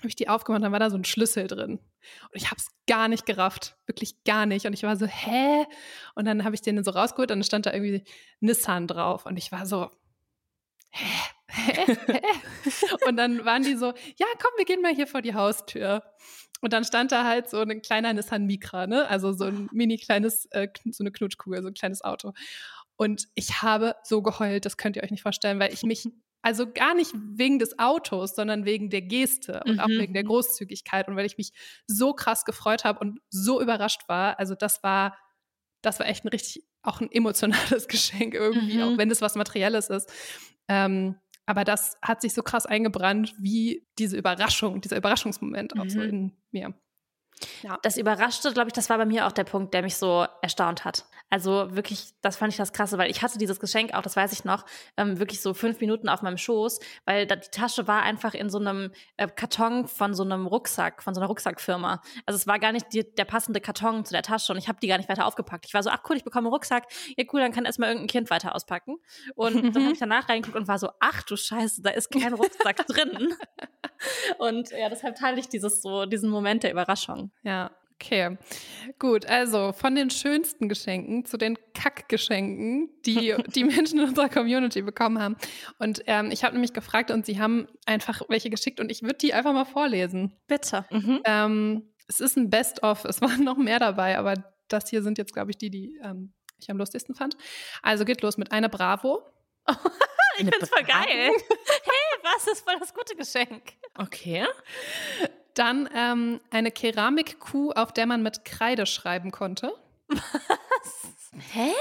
[0.00, 1.72] habe ich die aufgemacht, dann war da so ein Schlüssel drin.
[1.72, 4.66] Und ich habe es gar nicht gerafft, wirklich gar nicht.
[4.66, 5.66] Und ich war so, hä?
[6.14, 8.04] Und dann habe ich den so rausgeholt und dann stand da irgendwie
[8.40, 9.26] Nissan drauf.
[9.26, 9.90] Und ich war so,
[10.90, 11.06] hä?
[11.48, 11.96] Hä?
[12.06, 12.20] hä?
[13.06, 16.02] und dann waren die so, ja, komm, wir gehen mal hier vor die Haustür.
[16.60, 19.08] Und dann stand da halt so ein kleiner Nissan Micra, ne?
[19.08, 22.32] Also so ein mini kleines, äh, so eine Knutschkugel, so ein kleines Auto.
[22.96, 26.06] Und ich habe so geheult, das könnt ihr euch nicht vorstellen, weil ich mich
[26.42, 29.80] also gar nicht wegen des Autos, sondern wegen der Geste und mhm.
[29.80, 31.52] auch wegen der Großzügigkeit und weil ich mich
[31.86, 34.38] so krass gefreut habe und so überrascht war.
[34.38, 35.16] Also das war,
[35.82, 38.82] das war echt ein richtig, auch ein emotionales Geschenk irgendwie, mhm.
[38.82, 40.10] auch wenn es was Materielles ist.
[40.68, 41.16] Ähm,
[41.46, 46.08] aber das hat sich so krass eingebrannt, wie diese Überraschung, dieser Überraschungsmoment auch so mhm.
[46.08, 46.74] in mir.
[47.62, 47.78] Ja.
[47.82, 50.84] Das überraschte, glaube ich, das war bei mir auch der Punkt, der mich so erstaunt
[50.84, 51.06] hat.
[51.30, 54.32] Also wirklich, das fand ich das Krasse, weil ich hatte dieses Geschenk auch, das weiß
[54.32, 54.66] ich noch,
[54.96, 58.50] ähm, wirklich so fünf Minuten auf meinem Schoß, weil da, die Tasche war einfach in
[58.50, 62.02] so einem äh, Karton von so einem Rucksack, von so einer Rucksackfirma.
[62.26, 64.80] Also es war gar nicht die, der passende Karton zu der Tasche und ich habe
[64.82, 65.66] die gar nicht weiter aufgepackt.
[65.66, 66.84] Ich war so, ach cool, ich bekomme einen Rucksack.
[67.16, 68.96] Ja cool, dann kann erstmal irgendein Kind weiter auspacken.
[69.36, 72.34] Und dann habe ich danach reingeguckt und war so, ach du Scheiße, da ist kein
[72.34, 73.34] Rucksack drin.
[74.38, 77.30] Und ja, deshalb teile ich dieses so, diesen Moment der Überraschung.
[77.42, 77.70] Ja,
[78.02, 78.38] Okay,
[78.98, 79.26] gut.
[79.26, 85.18] Also von den schönsten Geschenken zu den Kackgeschenken, die die Menschen in unserer Community bekommen
[85.20, 85.36] haben.
[85.78, 89.18] Und ähm, ich habe nämlich gefragt und sie haben einfach welche geschickt und ich würde
[89.18, 90.34] die einfach mal vorlesen.
[90.46, 90.86] Bitte.
[90.90, 91.20] Mhm.
[91.24, 93.04] Ähm, es ist ein Best-of.
[93.04, 94.34] Es waren noch mehr dabei, aber
[94.68, 97.36] das hier sind jetzt, glaube ich, die, die ähm, ich am lustigsten fand.
[97.82, 99.22] Also geht los mit einer Bravo.
[100.40, 101.06] ich finde es voll geil.
[101.06, 103.72] hey, was ist voll das gute Geschenk?
[103.98, 104.46] Okay.
[105.54, 109.72] Dann ähm, eine Keramikkuh, auf der man mit Kreide schreiben konnte.
[110.08, 111.12] Was?
[111.52, 111.72] Hä?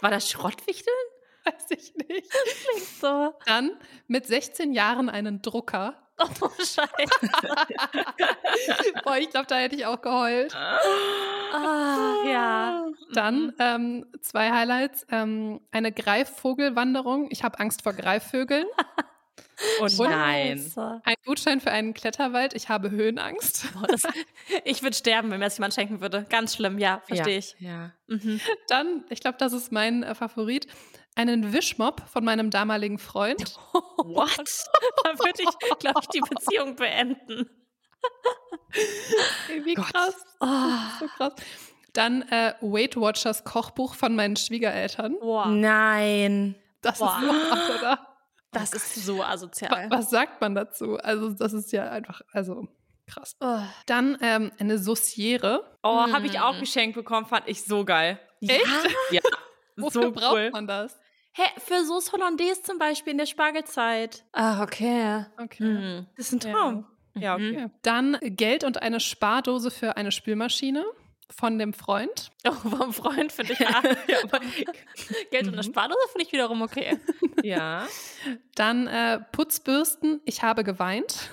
[0.00, 0.96] War das Schrottwichteln?
[1.44, 2.32] Weiß ich nicht.
[2.32, 3.34] Das klingt so.
[3.46, 6.00] Dann mit 16 Jahren einen Drucker.
[6.18, 6.80] Oh, Scheiße.
[9.04, 10.54] Boah, ich glaube, da hätte ich auch geheult.
[10.54, 12.86] Ah, ja.
[13.12, 13.54] Dann mhm.
[13.58, 15.06] ähm, zwei Highlights.
[15.10, 17.28] Ähm, eine Greifvogelwanderung.
[17.30, 18.66] Ich habe Angst vor Greifvögeln.
[19.80, 20.72] Und nein.
[21.04, 22.54] Ein Gutschein für einen Kletterwald.
[22.54, 23.72] Ich habe Höhenangst.
[23.72, 24.02] Boah, das,
[24.64, 26.26] ich würde sterben, wenn mir das jemand schenken würde.
[26.28, 27.56] Ganz schlimm, ja, verstehe ja, ich.
[27.60, 27.92] Ja.
[28.08, 28.40] Mhm.
[28.68, 30.66] Dann, ich glaube, das ist mein äh, Favorit,
[31.14, 33.56] einen Wischmob von meinem damaligen Freund.
[33.72, 34.66] What?
[35.04, 37.48] da würde ich, glaube ich, die Beziehung beenden.
[39.64, 40.16] Wie krass.
[40.40, 40.46] Oh.
[41.00, 41.34] So krass.
[41.92, 45.16] Dann äh, Weight Watchers Kochbuch von meinen Schwiegereltern.
[45.20, 45.46] Wow.
[45.46, 46.56] Nein.
[46.82, 47.12] Das wow.
[47.16, 48.08] ist so krass, oder?
[48.50, 49.90] Das ist so asozial.
[49.90, 50.96] Was sagt man dazu?
[50.98, 52.68] Also, das ist ja einfach, also
[53.06, 53.36] krass.
[53.40, 53.60] Oh.
[53.86, 55.64] Dann ähm, eine Sauciere.
[55.82, 56.12] Oh, hm.
[56.12, 58.18] habe ich auch geschenkt bekommen, fand ich so geil.
[58.40, 58.64] Echt?
[59.10, 59.20] Ja.
[59.76, 60.50] Wofür so braucht cool.
[60.52, 60.98] man das?
[61.36, 64.24] Hä, für Sauce Hollandaise zum Beispiel in der Spargelzeit.
[64.32, 65.24] Ah, okay.
[65.36, 65.64] Okay.
[65.64, 66.06] Hm.
[66.16, 66.86] Das ist ein Traum.
[67.14, 67.66] Ja, ja okay.
[67.82, 70.84] Dann Geld und eine Spardose für eine Spülmaschine
[71.30, 72.30] von dem Freund.
[72.46, 73.82] Oh, vom Freund finde ich ja.
[74.06, 74.18] ja
[75.32, 75.62] Geld und eine mhm.
[75.62, 77.00] Spardose finde ich wiederum okay.
[77.42, 77.88] Ja.
[78.54, 80.20] Dann äh, Putzbürsten.
[80.24, 81.30] Ich habe geweint.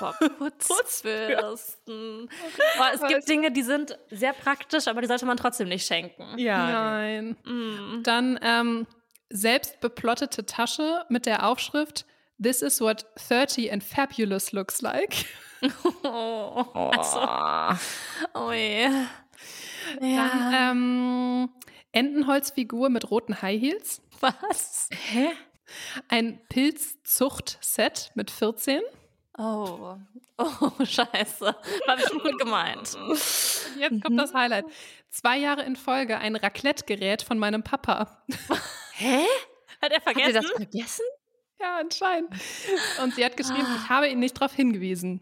[0.00, 0.14] Boah,
[0.58, 2.28] Putzbürsten.
[2.76, 6.36] Boah, es gibt Dinge, die sind sehr praktisch, aber die sollte man trotzdem nicht schenken.
[6.38, 6.72] Ja.
[6.72, 7.36] Nein.
[7.44, 8.02] Mm.
[8.02, 8.86] Dann ähm,
[9.32, 12.06] selbst beplottete Tasche mit der Aufschrift
[12.42, 15.26] This is what 30 and fabulous looks like.
[16.02, 18.48] Oh, also, Oh.
[18.48, 18.88] oh je.
[20.00, 20.70] Dann Ja.
[20.70, 21.48] ähm,
[21.92, 24.00] Entenholzfigur mit roten High Heels.
[24.20, 24.88] Was?
[24.92, 25.28] Hä?
[26.08, 28.80] Ein Pilzzucht-Set mit 14.
[29.38, 29.96] Oh.
[30.38, 31.56] Oh, scheiße.
[31.86, 32.96] War bestimmt gut gemeint.
[33.78, 34.64] Jetzt kommt das Highlight.
[35.10, 38.22] Zwei Jahre in Folge ein Raclette-Gerät von meinem Papa.
[39.02, 39.24] Hä?
[39.80, 40.34] Hat er Habt ihr vergessen?
[40.34, 41.04] das vergessen?
[41.60, 42.30] Ja, anscheinend.
[43.02, 45.20] Und sie hat geschrieben, ich habe ihn nicht darauf hingewiesen.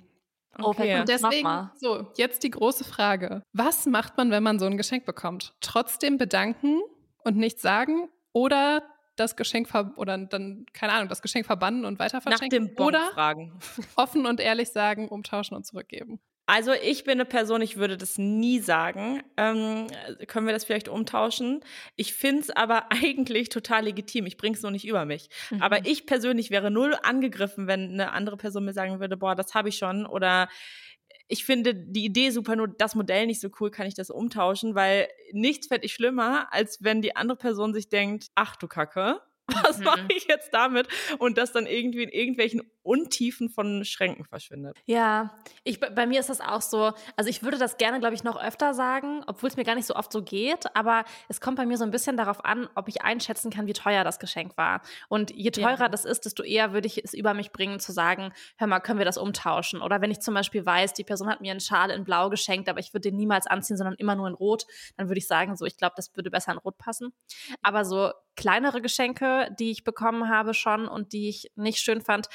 [0.58, 0.82] Oh, Okay.
[0.94, 1.00] okay.
[1.00, 3.42] Und deswegen, so, jetzt die große Frage.
[3.52, 5.54] Was macht man, wenn man so ein Geschenk bekommt?
[5.60, 6.80] Trotzdem bedanken
[7.24, 8.82] und nichts sagen oder
[9.16, 12.66] das Geschenk ver oder dann, keine Ahnung, das Geschenk verbannen und weiter Nach verschenken?
[12.68, 13.58] dem Bon oder fragen.
[13.96, 16.20] offen und ehrlich sagen, umtauschen und zurückgeben.
[16.52, 19.22] Also ich bin eine Person, ich würde das nie sagen.
[19.36, 19.86] Ähm,
[20.26, 21.60] können wir das vielleicht umtauschen?
[21.94, 24.26] Ich finde es aber eigentlich total legitim.
[24.26, 25.28] Ich bringe es nur nicht über mich.
[25.50, 25.62] Mhm.
[25.62, 29.54] Aber ich persönlich wäre null angegriffen, wenn eine andere Person mir sagen würde, boah, das
[29.54, 30.06] habe ich schon.
[30.06, 30.48] Oder
[31.28, 34.74] ich finde die Idee super, nur das Modell nicht so cool, kann ich das umtauschen,
[34.74, 39.20] weil nichts fände ich schlimmer, als wenn die andere Person sich denkt, ach du Kacke.
[39.64, 39.84] Was Mhm.
[39.84, 40.86] mache ich jetzt damit?
[41.18, 44.78] Und das dann irgendwie in irgendwelchen Untiefen von Schränken verschwindet.
[44.86, 46.92] Ja, ich, bei mir ist das auch so.
[47.16, 49.86] Also ich würde das gerne, glaube ich, noch öfter sagen, obwohl es mir gar nicht
[49.86, 50.74] so oft so geht.
[50.74, 53.72] Aber es kommt bei mir so ein bisschen darauf an, ob ich einschätzen kann, wie
[53.72, 54.82] teuer das Geschenk war.
[55.08, 55.68] Und je Ja.
[55.76, 58.80] teurer das ist, desto eher würde ich es über mich bringen, zu sagen, hör mal,
[58.80, 59.82] können wir das umtauschen?
[59.82, 62.68] Oder wenn ich zum Beispiel weiß, die Person hat mir einen Schal in Blau geschenkt,
[62.68, 64.64] aber ich würde den niemals anziehen, sondern immer nur in Rot,
[64.96, 67.12] dann würde ich sagen, so, ich glaube, das würde besser in Rot passen.
[67.62, 72.28] Aber so kleinere Geschenke, die ich bekommen habe schon und die ich nicht schön fand,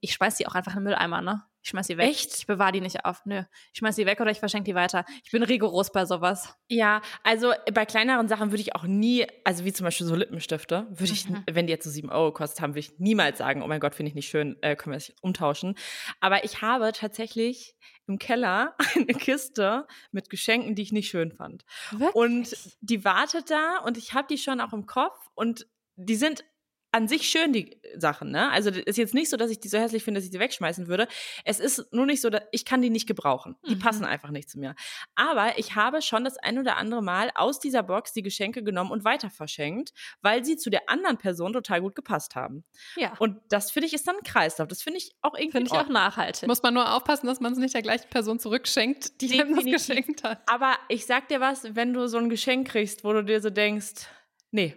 [0.00, 1.42] ich schmeiß die auch einfach in den Mülleimer, ne?
[1.60, 2.08] Ich schmeiß die weg.
[2.08, 2.34] Echt?
[2.38, 3.20] Ich bewahre die nicht auf.
[3.26, 3.42] Nö.
[3.72, 5.04] Ich schmeiß die weg oder ich verschenke die weiter.
[5.24, 6.54] Ich bin rigoros bei sowas.
[6.68, 10.86] Ja, also bei kleineren Sachen würde ich auch nie, also wie zum Beispiel so Lippenstifte,
[10.88, 11.42] würde ich, Mhm.
[11.50, 13.94] wenn die jetzt so sieben Euro gekostet haben, würde ich niemals sagen, oh mein Gott,
[13.94, 15.74] finde ich nicht schön, äh, können wir das umtauschen.
[16.20, 17.74] Aber ich habe tatsächlich
[18.06, 21.64] im Keller eine Kiste mit Geschenken, die ich nicht schön fand.
[21.90, 22.14] Wirklich?
[22.14, 25.66] Und die wartet da und ich habe die schon auch im Kopf und
[25.96, 26.44] die sind
[26.90, 28.50] an sich schön, die Sachen, ne?
[28.50, 30.38] Also das ist jetzt nicht so, dass ich die so hässlich finde, dass ich die
[30.38, 31.06] wegschmeißen würde.
[31.44, 33.56] Es ist nur nicht so, dass ich kann die nicht gebrauchen.
[33.68, 33.78] Die Mhm.
[33.80, 34.74] passen einfach nicht zu mir.
[35.14, 38.90] Aber ich habe schon das ein oder andere Mal aus dieser Box die Geschenke genommen
[38.90, 42.64] und weiter verschenkt, weil sie zu der anderen Person total gut gepasst haben.
[42.96, 43.12] ja.
[43.18, 44.68] Und das finde ich ist dann ein Kreislauf.
[44.68, 46.48] Das finde ich auch irgendwie Finde ich auch nachhaltig.
[46.48, 49.64] Muss man nur aufpassen, dass man es nicht der gleichen Person zurückschenkt, die einem das
[49.64, 49.86] Definitiv.
[49.88, 50.42] geschenkt hat.
[50.46, 53.50] Aber ich sag dir was, wenn du so ein Geschenk kriegst, wo du dir so
[53.50, 54.06] denkst,
[54.50, 54.74] nee,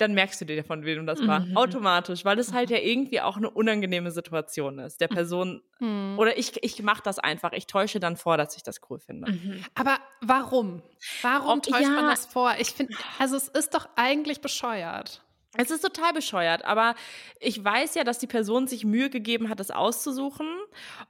[0.00, 1.40] dann merkst du dir, von wem das war.
[1.40, 1.56] Mhm.
[1.56, 5.00] Automatisch, weil es halt ja irgendwie auch eine unangenehme Situation ist.
[5.00, 6.18] Der Person, Hm.
[6.18, 7.52] oder ich, ich mache das einfach.
[7.52, 9.32] Ich täusche dann vor, dass ich das cool finde.
[9.32, 9.64] Mhm.
[9.74, 10.82] Aber warum?
[11.22, 12.10] Warum Ob- täuscht man ja.
[12.10, 12.52] das vor?
[12.58, 15.22] Ich finde, also es ist doch eigentlich bescheuert.
[15.56, 16.94] Es ist total bescheuert, aber
[17.40, 20.46] ich weiß ja, dass die Person sich Mühe gegeben hat, das auszusuchen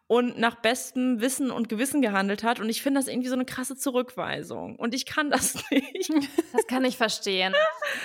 [0.07, 2.59] und nach bestem Wissen und Gewissen gehandelt hat.
[2.59, 4.77] Und ich finde das irgendwie so eine krasse Zurückweisung.
[4.77, 6.11] Und ich kann das nicht.
[6.53, 7.55] Das kann ich verstehen.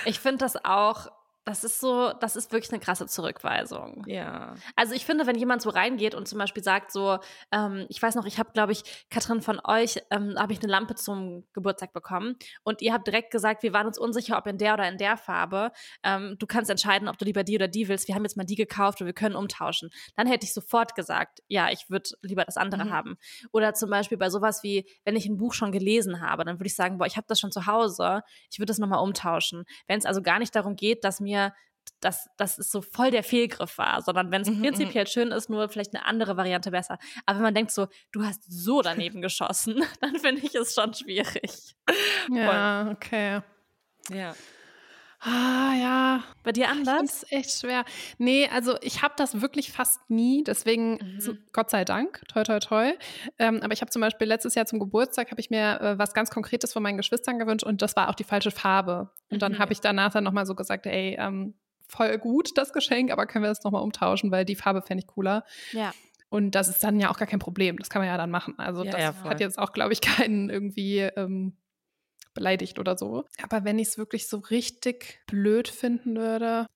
[0.04, 1.10] Ich finde das auch,
[1.46, 4.02] das ist so, das ist wirklich eine krasse Zurückweisung.
[4.06, 4.56] Ja.
[4.74, 7.18] Also ich finde, wenn jemand so reingeht und zum Beispiel sagt so,
[7.52, 10.70] ähm, ich weiß noch, ich habe, glaube ich, Katrin von euch, ähm, habe ich eine
[10.70, 14.58] Lampe zum Geburtstag bekommen und ihr habt direkt gesagt, wir waren uns unsicher, ob in
[14.58, 15.70] der oder in der Farbe.
[16.02, 18.08] Ähm, du kannst entscheiden, ob du lieber die oder die willst.
[18.08, 19.90] Wir haben jetzt mal die gekauft und wir können umtauschen.
[20.16, 22.90] Dann hätte ich sofort gesagt, ja, ich würde lieber das andere Mhm.
[22.92, 23.16] haben.
[23.52, 26.66] Oder zum Beispiel bei sowas wie, wenn ich ein Buch schon gelesen habe, dann würde
[26.66, 29.64] ich sagen, boah, ich habe das schon zu Hause, ich würde das nochmal umtauschen.
[29.86, 31.35] Wenn es also gar nicht darum geht, dass mir
[32.00, 35.48] dass, dass es so voll der Fehlgriff war, sondern wenn es Mhm, prinzipiell schön ist,
[35.48, 36.98] nur vielleicht eine andere Variante besser.
[37.24, 40.92] Aber wenn man denkt so, du hast so daneben geschossen, dann finde ich es schon
[40.94, 41.76] schwierig.
[42.30, 43.40] Ja, okay.
[44.10, 44.34] Ja.
[45.20, 46.24] Ah, ja.
[46.42, 46.96] Bei dir Ich anders?
[46.96, 47.84] finde es echt schwer.
[48.18, 51.20] Nee, also ich habe das wirklich fast nie, deswegen Mhm.
[51.20, 52.92] so, Gott sei Dank, toi toi toi.
[53.38, 56.12] Ähm, aber ich habe zum Beispiel letztes Jahr zum Geburtstag habe ich mir äh, was
[56.14, 59.10] ganz Konkretes von meinen Geschwistern gewünscht und das war auch die falsche Farbe.
[59.30, 59.58] Und dann Mhm.
[59.58, 61.54] habe ich danach dann nochmal so gesagt, ey, ähm,
[61.88, 65.06] voll gut das Geschenk, aber können wir das nochmal umtauschen, weil die Farbe fände ich
[65.06, 65.44] cooler.
[65.72, 65.92] Ja.
[66.28, 67.76] Und das ist dann ja auch gar kein Problem.
[67.78, 68.54] Das kann man ja dann machen.
[68.58, 71.56] Also Ja, das ja, hat jetzt auch, glaube ich, keinen irgendwie ähm,
[72.36, 73.24] beleidigt oder so.
[73.42, 76.66] Aber wenn ich es wirklich so richtig blöd finden würde,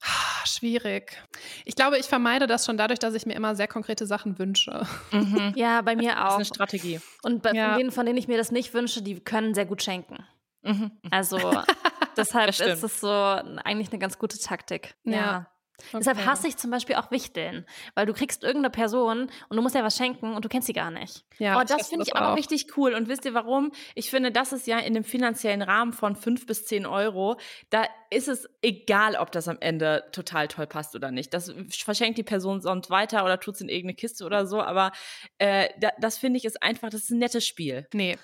[0.44, 1.22] schwierig.
[1.64, 4.84] Ich glaube, ich vermeide das schon dadurch, dass ich mir immer sehr konkrete Sachen wünsche.
[5.12, 5.52] Mhm.
[5.56, 6.34] Ja, bei mir Das ist auch.
[6.36, 7.00] eine Strategie.
[7.22, 7.68] Und bei Ja.
[7.70, 10.24] von denen, von denen ich mir das nicht wünsche, die können sehr gut schenken.
[10.62, 10.90] Mhm.
[11.10, 11.38] Also
[12.16, 14.94] deshalb ist es so eigentlich eine ganz gute Taktik.
[15.04, 15.12] Ja.
[15.12, 15.49] Ja.
[15.92, 19.74] Deshalb hasse ich zum Beispiel auch Wichteln, weil du kriegst irgendeine Person und du musst
[19.74, 21.24] ja was schenken und du kennst sie gar nicht.
[21.38, 22.36] Ja, oh, das finde ich aber auch.
[22.36, 22.94] richtig cool.
[22.94, 23.72] Und wisst ihr warum?
[23.94, 27.38] Ich finde, das ist ja in dem finanziellen Rahmen von fünf bis zehn Euro.
[27.70, 31.32] Da ist es egal, ob das am Ende total toll passt oder nicht.
[31.32, 34.60] Das verschenkt die Person sonst weiter oder tut es in irgendeine Kiste oder so.
[34.60, 34.92] Aber
[35.38, 37.86] äh, da, das finde ich ist einfach, das ist ein nettes Spiel.
[37.94, 38.18] Nee.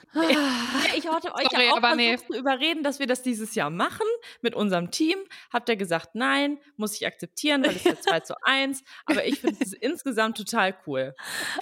[0.97, 2.17] Ich wollte euch Sorry, ja auch versucht nee.
[2.17, 4.07] zu überreden, dass wir das dieses Jahr machen
[4.41, 5.19] mit unserem Team.
[5.53, 8.83] Habt ihr gesagt, nein, muss ich akzeptieren, weil es ist ja 2 zu 1.
[9.07, 11.15] Aber ich finde es insgesamt total cool.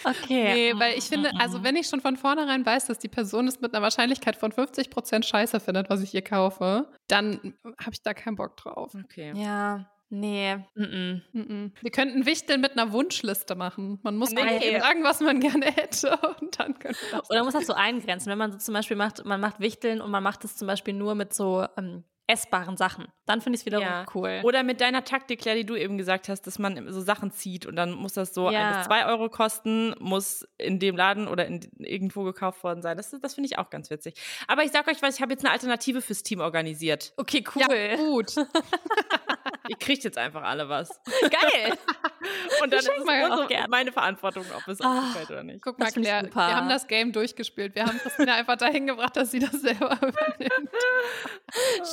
[0.05, 0.55] Okay.
[0.55, 3.61] Nee, weil ich finde, also wenn ich schon von vornherein weiß, dass die Person es
[3.61, 8.15] mit einer Wahrscheinlichkeit von 50% scheiße findet, was ich ihr kaufe, dann habe ich da
[8.15, 8.95] keinen Bock drauf.
[9.05, 9.33] Okay.
[9.37, 10.57] Ja, nee.
[10.75, 11.73] Mm Mhm.
[11.81, 13.99] Wir könnten Wichteln mit einer Wunschliste machen.
[14.03, 14.59] Man muss Nee.
[14.61, 14.79] nee.
[14.81, 17.31] sagen, was man gerne hätte und dann können wir das.
[17.31, 20.01] Oder man muss das so eingrenzen, wenn man so zum Beispiel macht, man macht Wichteln
[20.01, 23.07] und man macht es zum Beispiel nur mit so ähm, essbaren Sachen.
[23.27, 24.07] Dann finde ich es wiederum Ja.
[24.15, 24.41] cool.
[24.45, 27.67] Oder mit deiner Taktik, Claire, die du eben gesagt hast, dass man so Sachen zieht
[27.67, 28.71] und dann muss das so Ja.
[28.71, 32.97] ein bis zwei Euro kosten, muss in dem Laden oder in, irgendwo gekauft worden sein.
[32.97, 34.15] Das, das finde ich auch ganz witzig.
[34.49, 37.13] Aber ich sag euch was, ich habe jetzt eine Alternative fürs Team organisiert.
[37.19, 37.63] okay, cool.
[37.69, 38.35] Ja, gut.
[39.69, 41.01] Ihr kriegt jetzt einfach alle was.
[41.23, 41.77] Geil.
[42.63, 45.01] Und dann ist es auch so meine Verantwortung, ob es Ah.
[45.13, 45.63] gefällt oder nicht.
[45.63, 47.75] Guck mal, Claire, wir haben das Game durchgespielt.
[47.75, 50.71] Wir haben Christina einfach dahin gebracht, dass sie das selber übernimmt.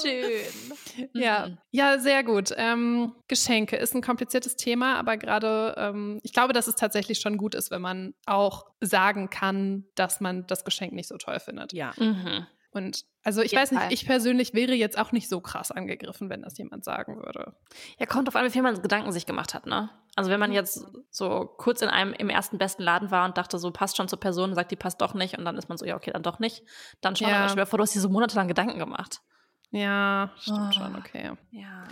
[0.01, 1.09] Schön.
[1.13, 1.57] Ja, Mhm.
[1.71, 2.49] ja, sehr gut.
[2.55, 7.37] Ähm, Geschenke ist ein kompliziertes Thema, aber gerade, ähm, ich glaube, dass es tatsächlich schon
[7.37, 11.73] gut ist, wenn man auch sagen kann, dass man das Geschenk nicht so toll findet.
[11.73, 11.91] Ja.
[11.97, 12.45] Mhm.
[12.73, 13.93] Und also ich jeden weiß nicht, Fall.
[13.93, 17.53] ich persönlich wäre jetzt auch nicht so krass angegriffen, wenn das jemand sagen würde.
[17.99, 19.89] Ja, kommt auf an, wie viel man Gedanken sich gemacht hat, ne?
[20.15, 23.57] Also wenn man jetzt so kurz in einem im ersten besten Laden war und dachte,
[23.59, 25.77] so passt schon zur Person und sagt, die passt doch nicht und dann ist man
[25.77, 26.63] so, ja, okay, dann doch nicht,
[27.01, 27.39] dann schon, Ja.
[27.41, 29.21] aber schwer vor, du hast dir so monatelang Gedanken gemacht.
[29.71, 30.71] Ja, stimmt Ah.
[30.73, 31.31] schon, okay.
[31.51, 31.83] Ja.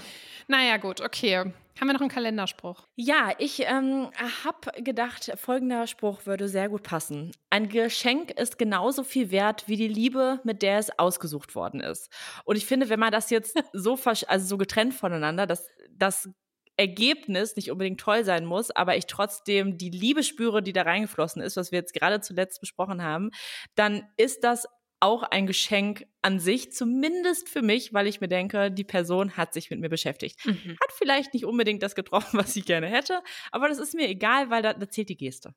[0.49, 1.37] Naja, gut, okay.
[1.79, 2.87] Haben wir noch einen Kalenderspruch?
[2.95, 4.09] Ja, ich ähm,
[4.43, 7.31] habe gedacht, folgender Spruch würde sehr gut passen.
[7.51, 12.11] Ein Geschenk ist genauso viel wert wie die Liebe, mit der es ausgesucht worden ist.
[12.45, 16.29] Und ich finde, wenn man das jetzt so, also so getrennt voneinander, dass das
[16.77, 21.43] Ergebnis nicht unbedingt toll sein muss, aber ich trotzdem die Liebe spüre, die da reingeflossen
[21.43, 23.29] ist, was wir jetzt gerade zuletzt besprochen haben,
[23.75, 24.65] dann ist das
[24.99, 29.53] auch ein Geschenk an sich, zumindest für mich, weil ich mir denke, die Person hat
[29.53, 30.77] sich mit mir beschäftigt Mhm.
[30.81, 33.21] hat vielleicht nicht unbedingt das getroffen, was ich gerne hätte,
[33.51, 35.53] aber das ist mir egal, weil da, da zählt die Geste.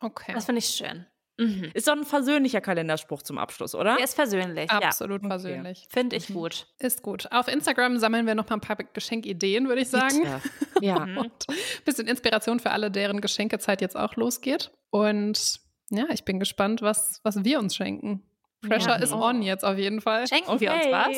[0.00, 0.32] Okay.
[0.32, 1.06] Das finde ich schön.
[1.40, 1.70] Mhm.
[1.72, 3.94] Ist doch ein versöhnlicher Kalenderspruch zum Abschluss, oder?
[3.94, 4.78] Der ist persönlich, ja.
[4.78, 5.86] Absolut persönlich.
[5.88, 6.66] Finde ich gut.
[6.80, 7.30] Ist gut.
[7.30, 10.18] Auf Instagram sammeln wir noch mal ein paar Geschenkideen, würde ich sagen.
[10.18, 10.40] Bitte.
[10.84, 11.06] Ja.
[11.06, 11.18] Mhm.
[11.18, 14.72] Und ein bisschen Inspiration für alle, deren Geschenkezeit jetzt auch losgeht.
[14.90, 15.60] Und
[15.90, 18.24] ja, ich bin gespannt, was, was wir uns schenken.
[18.66, 19.02] Pressure Ja.
[19.02, 20.26] is on jetzt auf jeden Fall.
[20.26, 21.16] Schenken wir uns was?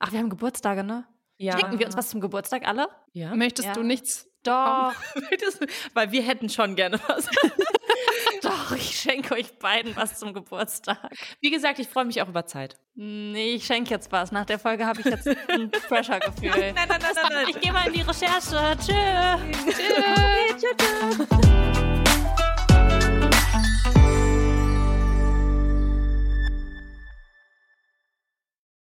[0.00, 1.04] Ach, wir haben Geburtstage, ne?
[1.38, 1.58] Ja.
[1.58, 2.88] Schenken wir uns was zum Geburtstag alle?
[3.12, 3.34] Ja.
[3.34, 3.74] Möchtest Ja.
[3.74, 4.28] du nichts?
[4.42, 4.92] Doch,
[5.94, 7.26] Weil wir hätten schon gerne was.
[8.42, 10.98] doch, ich schenke euch beiden was zum Geburtstag.
[11.40, 12.76] Wie gesagt, ich freue mich auch über Zeit.
[12.94, 14.30] Nee, ich schenke jetzt was.
[14.30, 16.72] Nach der Folge habe ich jetzt ein Pressure-Gefühl.
[16.74, 17.00] nein, nein, nein,
[17.32, 17.46] nein.
[17.48, 18.76] Ich gehe mal in die Recherche.
[18.78, 19.76] Tschüss.
[19.76, 20.64] Tschüss.
[20.78, 21.75] Tschüss.